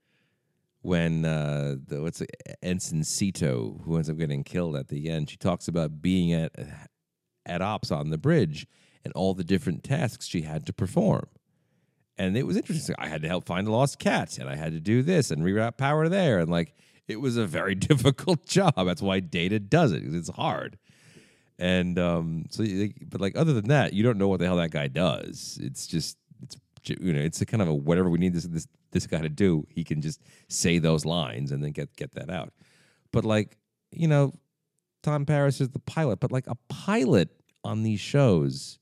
[0.80, 2.30] when uh the, what's it,
[2.62, 5.28] Ensign Sito who ends up getting killed at the end.
[5.28, 6.53] She talks about being at
[7.45, 8.66] at ops on the bridge
[9.05, 11.26] and all the different tasks she had to perform.
[12.18, 12.94] And it was interesting.
[12.98, 15.42] I had to help find a lost cat, and I had to do this and
[15.42, 16.74] reroute power there, and like
[17.08, 18.74] it was a very difficult job.
[18.76, 20.78] That's why Data does it 'cause it's hard.
[21.58, 22.64] And um, so,
[23.08, 25.58] but like other than that, you don't know what the hell that guy does.
[25.62, 26.56] It's just it's
[26.86, 29.28] you know it's a kind of a whatever we need this this this guy to
[29.28, 29.66] do.
[29.70, 32.52] He can just say those lines and then get get that out.
[33.12, 33.56] But like
[33.92, 34.32] you know,
[35.02, 37.30] Tom Paris is the pilot, but like a pilot
[37.64, 38.78] on these shows,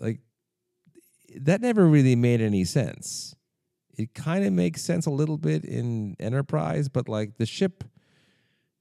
[0.00, 0.20] like
[1.36, 3.34] that never really made any sense.
[3.98, 7.82] It kind of makes sense a little bit in Enterprise, but like the ship,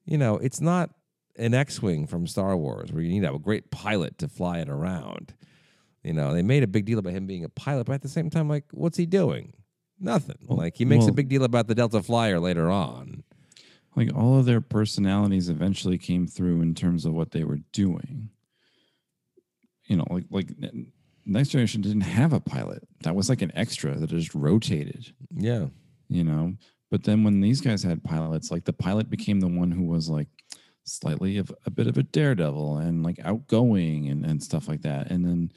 [0.05, 0.89] you know, it's not
[1.37, 4.59] an X-wing from Star Wars where you need to have a great pilot to fly
[4.59, 5.33] it around.
[6.03, 8.09] You know, they made a big deal about him being a pilot, but at the
[8.09, 9.53] same time, like, what's he doing?
[9.99, 10.37] Nothing.
[10.47, 13.23] Well- like he makes a big deal about the Delta Flyer later on.
[13.95, 18.29] like all of their personalities eventually came through in terms of what they were doing.
[19.85, 20.49] You know, like like
[21.25, 22.87] Next Generation didn't have a pilot.
[23.03, 25.13] That was like an extra that just rotated.
[25.33, 25.67] Yeah.
[26.07, 26.53] you know.
[26.91, 30.07] But then when these guys had pilots, like the pilot became the one who was
[30.07, 30.27] like
[30.83, 35.09] slightly of a bit of a daredevil and like outgoing and, and stuff like that.
[35.09, 35.51] And then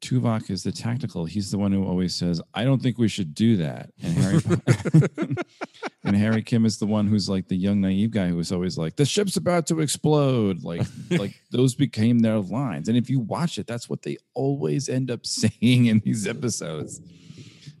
[0.00, 1.24] Tuvok is the tactical.
[1.26, 4.40] He's the one who always says, "I don't think we should do that." And Harry
[6.04, 8.78] and Harry Kim is the one who's like the young naive guy who was always
[8.78, 12.88] like, "The ship's about to explode." Like like those became their lines.
[12.88, 17.00] And if you watch it, that's what they always end up saying in these episodes.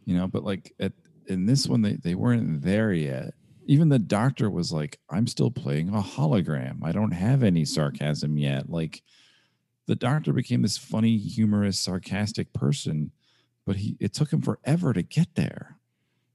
[0.04, 0.92] You know, but like at
[1.26, 3.34] in this one they, they weren't there yet.
[3.66, 6.82] Even the doctor was like, I'm still playing a hologram.
[6.82, 8.68] I don't have any sarcasm yet.
[8.68, 9.02] Like
[9.90, 13.10] the doctor became this funny, humorous, sarcastic person,
[13.66, 15.78] but he it took him forever to get there.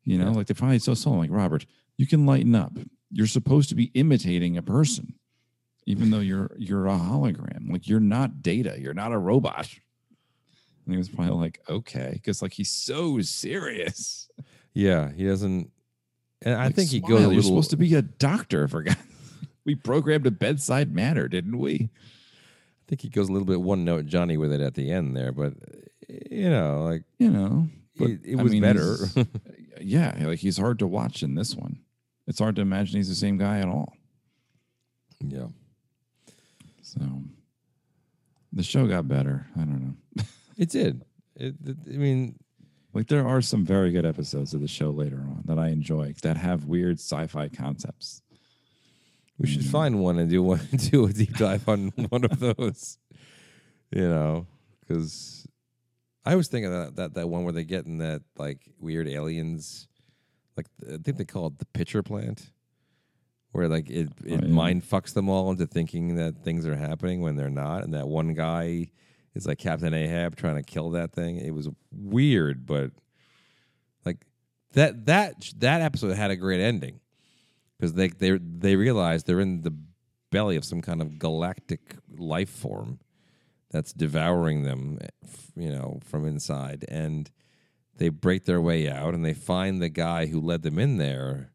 [0.04, 0.32] You know, Yeah.
[0.32, 2.78] like they finally so so like Robert, you can lighten up.
[3.12, 5.14] You're supposed to be imitating a person,
[5.86, 7.72] even though you're you're a hologram.
[7.72, 9.70] Like you're not data, you're not a robot.
[10.86, 14.30] And he was probably like, okay, because like he's so serious.
[14.74, 15.12] Yeah.
[15.14, 15.72] He doesn't.
[16.42, 17.44] And I Like, think he smile, goes a You're little.
[17.44, 18.98] supposed to be a doctor for God.
[19.66, 21.90] We programmed a bedside manner, didn't we?
[22.86, 25.18] I think he goes a little bit one note Johnny with it at the end
[25.18, 25.54] there, but
[26.30, 27.68] you know, like You know,
[27.98, 28.96] but, it, it was mean, better.
[29.82, 31.80] yeah, like he's hard to watch in this one.
[32.28, 33.94] It's hard to imagine he's the same guy at all.
[35.20, 35.48] yeah.
[36.84, 37.02] So
[38.54, 39.48] the show got better.
[39.56, 39.82] I don't
[40.18, 40.24] know.
[40.58, 41.04] It did.
[41.36, 42.36] It, it- I mean,
[42.94, 46.14] Like there are some very good episodes of the show later on that I enjoy
[46.22, 48.22] that have weird sci-fi concepts.
[49.38, 49.52] We Mm.
[49.52, 50.62] should find one and do one
[50.92, 52.98] do a deep dive on one of those.
[53.92, 54.48] You know,
[54.82, 55.46] because
[56.26, 59.88] I was thinking that, that that one where they get in that like weird aliens,
[60.58, 62.50] like I think they call it the pitcher plant,
[63.52, 64.54] where like it it Oh, yeah.
[64.54, 68.08] mind fucks them all into thinking that things are happening when they're not, and that
[68.08, 68.90] one guy
[69.36, 71.38] is like Captain Ahab trying to kill that thing.
[71.38, 72.92] It was weird, but
[74.06, 74.26] like
[74.74, 77.02] that that that episode had a great ending
[77.78, 79.76] because they they they realize they're in the
[80.32, 83.00] belly of some kind of galactic life form
[83.72, 85.08] that's devouring them, eh,
[85.56, 87.32] you know, from inside, and
[87.98, 91.52] they break their way out and they find the guy who led them in there,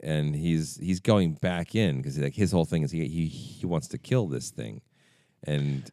[0.00, 3.66] and he's he's going back in because like his whole thing is he he he
[3.66, 4.80] wants to kill this thing,
[5.44, 5.90] and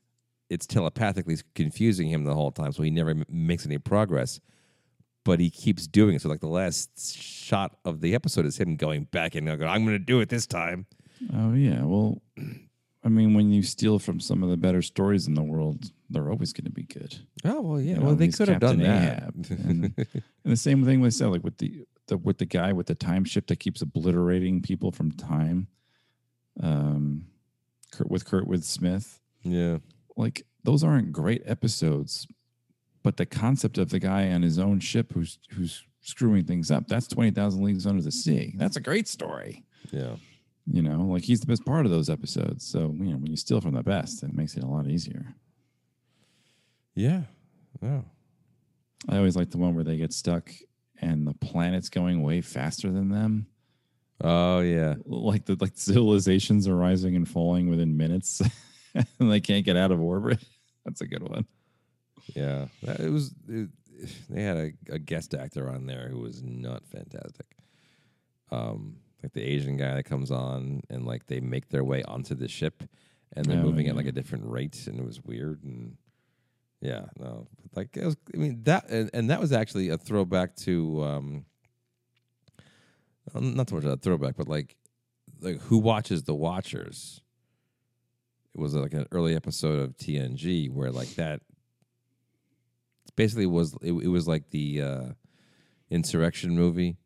[0.50, 4.40] it's telepathically confusing him the whole time, so he never m- makes any progress
[5.24, 6.22] but he keeps doing it.
[6.22, 9.86] So like the last shot of the episode is him going back and going, I'm
[9.86, 10.86] going to do it this time.
[11.34, 12.22] Oh yeah, well,
[13.04, 16.30] I mean, when you steal from some of the better stories in the world, they're
[16.30, 17.20] always going to be good.
[17.46, 17.96] Oh well, yeah.
[17.96, 19.34] You well, they could have done that.
[19.50, 20.06] And, and
[20.44, 23.24] the same thing with said, like with the, the with the guy with the time
[23.24, 25.68] ship that keeps obliterating people from time.
[26.62, 27.28] Um,
[27.94, 29.78] Kurtwood Kurt with Smith, yeah,
[30.18, 32.28] like those aren't great episodes,
[33.04, 36.88] but the concept of the guy on his own ship who's who's screwing things up
[36.88, 38.54] that's 20,000 leagues under the sea.
[38.58, 39.64] That's a great story.
[39.92, 40.16] Yeah,
[40.66, 42.66] you know like he's the best part of those episodes.
[42.66, 45.36] So you know when you steal from the best it makes it a lot easier.
[46.96, 47.22] Yeah.
[47.84, 48.04] Oh,
[49.10, 50.52] i always like the one where they get stuck
[51.00, 53.48] and the planet's going way faster than them.
[54.24, 54.96] Oh yeah.
[55.06, 58.42] like the like civilizations are rising and falling within minutes
[58.94, 60.44] and they can't get out of orbit.
[60.86, 61.48] That's a good one
[62.36, 63.34] Yeah, it was.
[63.48, 63.70] It,
[64.30, 67.46] they had a, a guest actor on there who was not fantastic.
[68.52, 72.34] Um, like the Asian guy that comes on and like they make their way onto
[72.34, 72.84] the ship,
[73.36, 75.64] and they're Oh, moving at like a different rate, and it was weird.
[75.64, 75.98] And
[76.82, 78.18] yeah, no, like it was.
[78.34, 81.04] I mean that, and, and that was actually a throwback to.
[81.04, 81.46] Um,
[83.36, 84.76] um, not so much a throwback, but like,
[85.42, 87.22] like who watches the Watchers?
[88.54, 91.42] It was like an early episode of TNG where like that
[93.16, 95.06] basically was it, it was like the uh,
[95.90, 96.98] insurrection movie.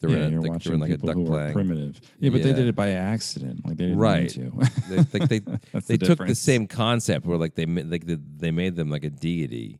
[0.00, 1.34] They were yeah, in, you're like, they were watching in like a people duck who
[1.34, 2.00] are primitive.
[2.18, 2.54] Yeah, but they Yeah.
[2.56, 3.66] did it by accident.
[3.66, 4.34] Like they didn't Right.
[4.36, 4.70] mean to.
[4.88, 5.38] They, like they
[5.72, 6.38] That's they the took the difference.
[6.38, 9.78] same concept where like they ma- like the, they made them like a deity,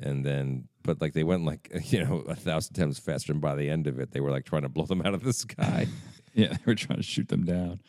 [0.00, 3.54] and then but like they went like you know a thousand times faster, and by
[3.54, 5.86] the end of it, they were like trying to blow them out of the sky.
[6.32, 7.80] Yeah, they were trying to shoot them down.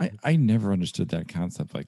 [0.00, 1.74] I I never understood that concept.
[1.76, 1.86] Like,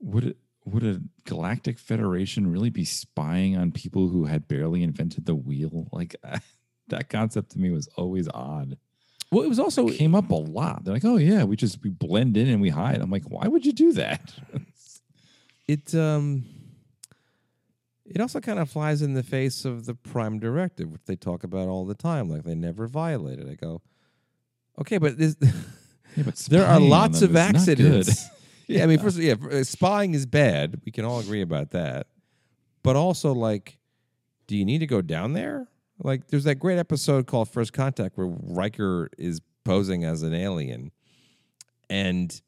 [0.00, 0.38] would it
[0.72, 5.88] would a galactic federation really be spying on people who had barely invented the wheel?
[5.92, 6.14] Like
[6.88, 8.78] that concept to me was always odd.
[9.32, 10.84] well, it was also It came up a lot.
[10.84, 13.00] They're like, oh yeah, we just we blend in and we hide.
[13.00, 14.32] I'm like, why would you do that?
[15.68, 16.44] it um
[18.06, 21.44] it also kind of flies in the face of the prime directive which they talk
[21.44, 23.82] about all the time like they never violate it i go
[24.80, 25.36] okay but this
[26.16, 27.56] Yeah, but there are lots of is not good.
[27.56, 28.28] accidents
[28.68, 32.06] yeah i mean first yeah spying is bad we can all agree about that
[32.82, 33.78] but also like
[34.46, 35.66] do you need to go down there
[36.02, 40.92] like there's that great episode called first contact where Riker is posing as an alien
[41.90, 42.40] and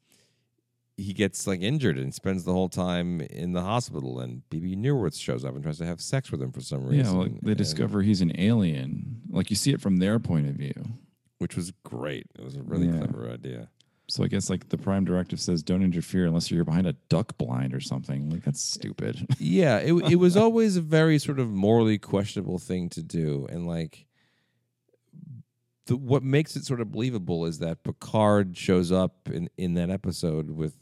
[0.97, 5.19] he gets like injured and spends the whole time in the hospital and Bebe Neuwirth
[5.19, 7.05] shows up and tries to have sex with him for some reason.
[7.05, 9.21] Yeah, well, they and- discover he's an alien.
[9.29, 10.73] Like you see it from their point of view.
[11.39, 12.27] which was great.
[12.37, 12.97] It was a really Yeah.
[12.99, 13.69] clever idea.
[14.11, 17.37] So I guess like the prime directive says, don't interfere unless you're behind a duck
[17.37, 18.29] blind or something.
[18.29, 19.25] Like that's stupid.
[19.39, 23.65] Yeah, it it was always a very sort of morally questionable thing to do, and
[23.65, 24.05] like
[25.87, 29.89] the what makes it sort of believable is that Picard shows up in in that
[29.89, 30.75] episode with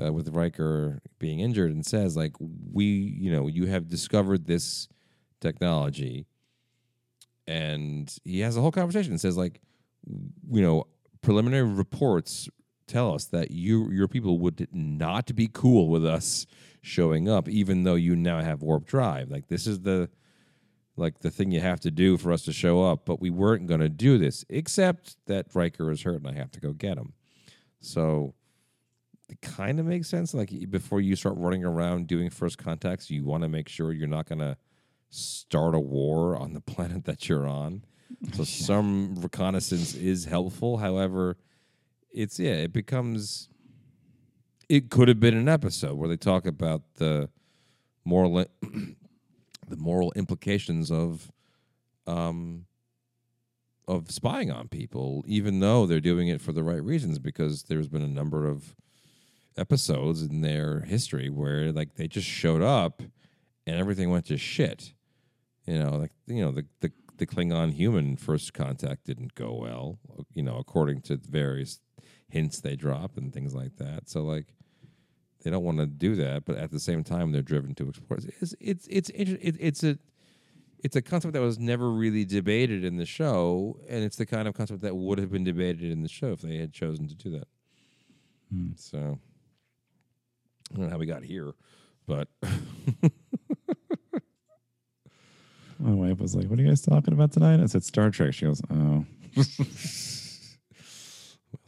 [0.00, 2.32] uh, with Riker being injured and says like
[2.72, 4.88] we you know you have discovered this
[5.40, 6.26] technology,
[7.46, 9.60] and he has a whole conversation and says like
[10.06, 10.86] you know
[11.26, 12.48] preliminary reports
[12.86, 16.46] tell us that you your people would not be cool with us
[16.80, 19.28] showing up even though you now have warp drive.
[19.28, 20.08] Like this is the
[20.96, 23.66] like the thing you have to do for us to show up but we weren't
[23.66, 26.96] going to do this except that Riker is hurt and I have to go get
[26.96, 27.12] him.
[27.80, 28.34] So
[29.28, 33.24] it kind of makes sense like before you start running around doing first contacts you
[33.24, 34.56] want to make sure you're not going to
[35.10, 37.82] start a war on the planet that you're on
[38.32, 41.36] so some reconnaissance is helpful however
[42.12, 43.48] it's yeah it becomes
[44.68, 47.28] it could have been an episode where they talk about the
[48.04, 48.32] moral
[49.68, 51.30] the moral implications of
[52.06, 52.66] um
[53.88, 57.88] of spying on people, even though they're doing it for the right reasons, because there's
[57.88, 58.74] been a number of
[59.56, 63.02] episodes in their history where like they just showed up
[63.66, 64.92] and everything went to shit.
[65.66, 69.98] You know, like you know, the the, the Klingon human first contact didn't go well,
[70.34, 71.80] you know, according to various
[72.28, 74.08] hints they drop and things like that.
[74.08, 74.54] So like
[75.42, 78.18] they don't want to do that, but at the same time they're driven to explore.
[78.40, 79.98] It's it's it's inter- it, it's a
[80.82, 84.48] it's a concept that was never really debated in the show, and it's the kind
[84.48, 87.14] of concept that would have been debated in the show if they had chosen to
[87.14, 87.48] do that.
[88.52, 88.70] Hmm.
[88.76, 89.18] So
[90.72, 91.52] I don't know how we got here,
[92.06, 92.28] but
[95.78, 98.34] My wife was like, "What are you guys talking about tonight?" I said, "Star Trek."
[98.34, 99.04] She goes, "Oh."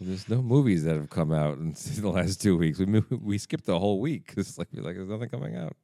[0.01, 2.79] there's no movies that have come out in the last two weeks.
[2.79, 5.77] We we skipped the whole week because like like there's nothing coming out.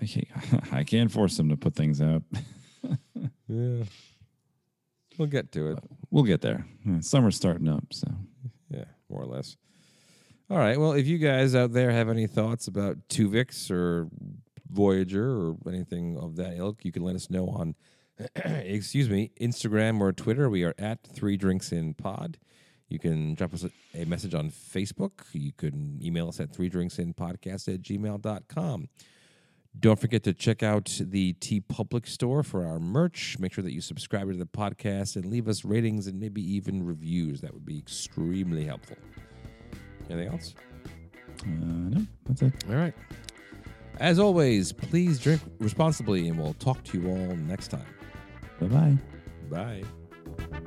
[0.00, 2.22] I can't, I can't force them to put things out.
[3.48, 3.82] Yeah,
[5.18, 5.78] we'll get to it.
[6.10, 6.64] We'll get there.
[7.00, 8.06] Summer's starting up, so
[8.70, 9.56] Yeah, more or less.
[10.48, 10.78] All right.
[10.78, 14.08] Well, if you guys out there have any thoughts about Tuvix or
[14.70, 17.74] Voyager or anything of that ilk, you can let us know on,
[18.36, 20.48] excuse me, Instagram or Twitter.
[20.48, 22.38] We are at Three Drinks in Pod.
[22.90, 23.64] You can drop us
[23.94, 25.22] a, message on Facebook.
[25.32, 28.88] You can email us at three drinks in podcast at gmail.com.
[29.78, 33.36] Don't forget to check out the TeePublic store for our merch.
[33.38, 36.84] Make sure that you subscribe to the podcast and leave us ratings and maybe even
[36.84, 37.40] reviews.
[37.42, 38.96] That would be extremely helpful.
[40.10, 40.54] Anything else?
[41.42, 42.52] uh, no, that's it.
[42.68, 42.94] All right.
[44.00, 47.86] As always, please drink responsibly, and we'll talk to you all next time.
[48.58, 48.96] Bye-bye.
[49.50, 50.64] Bye.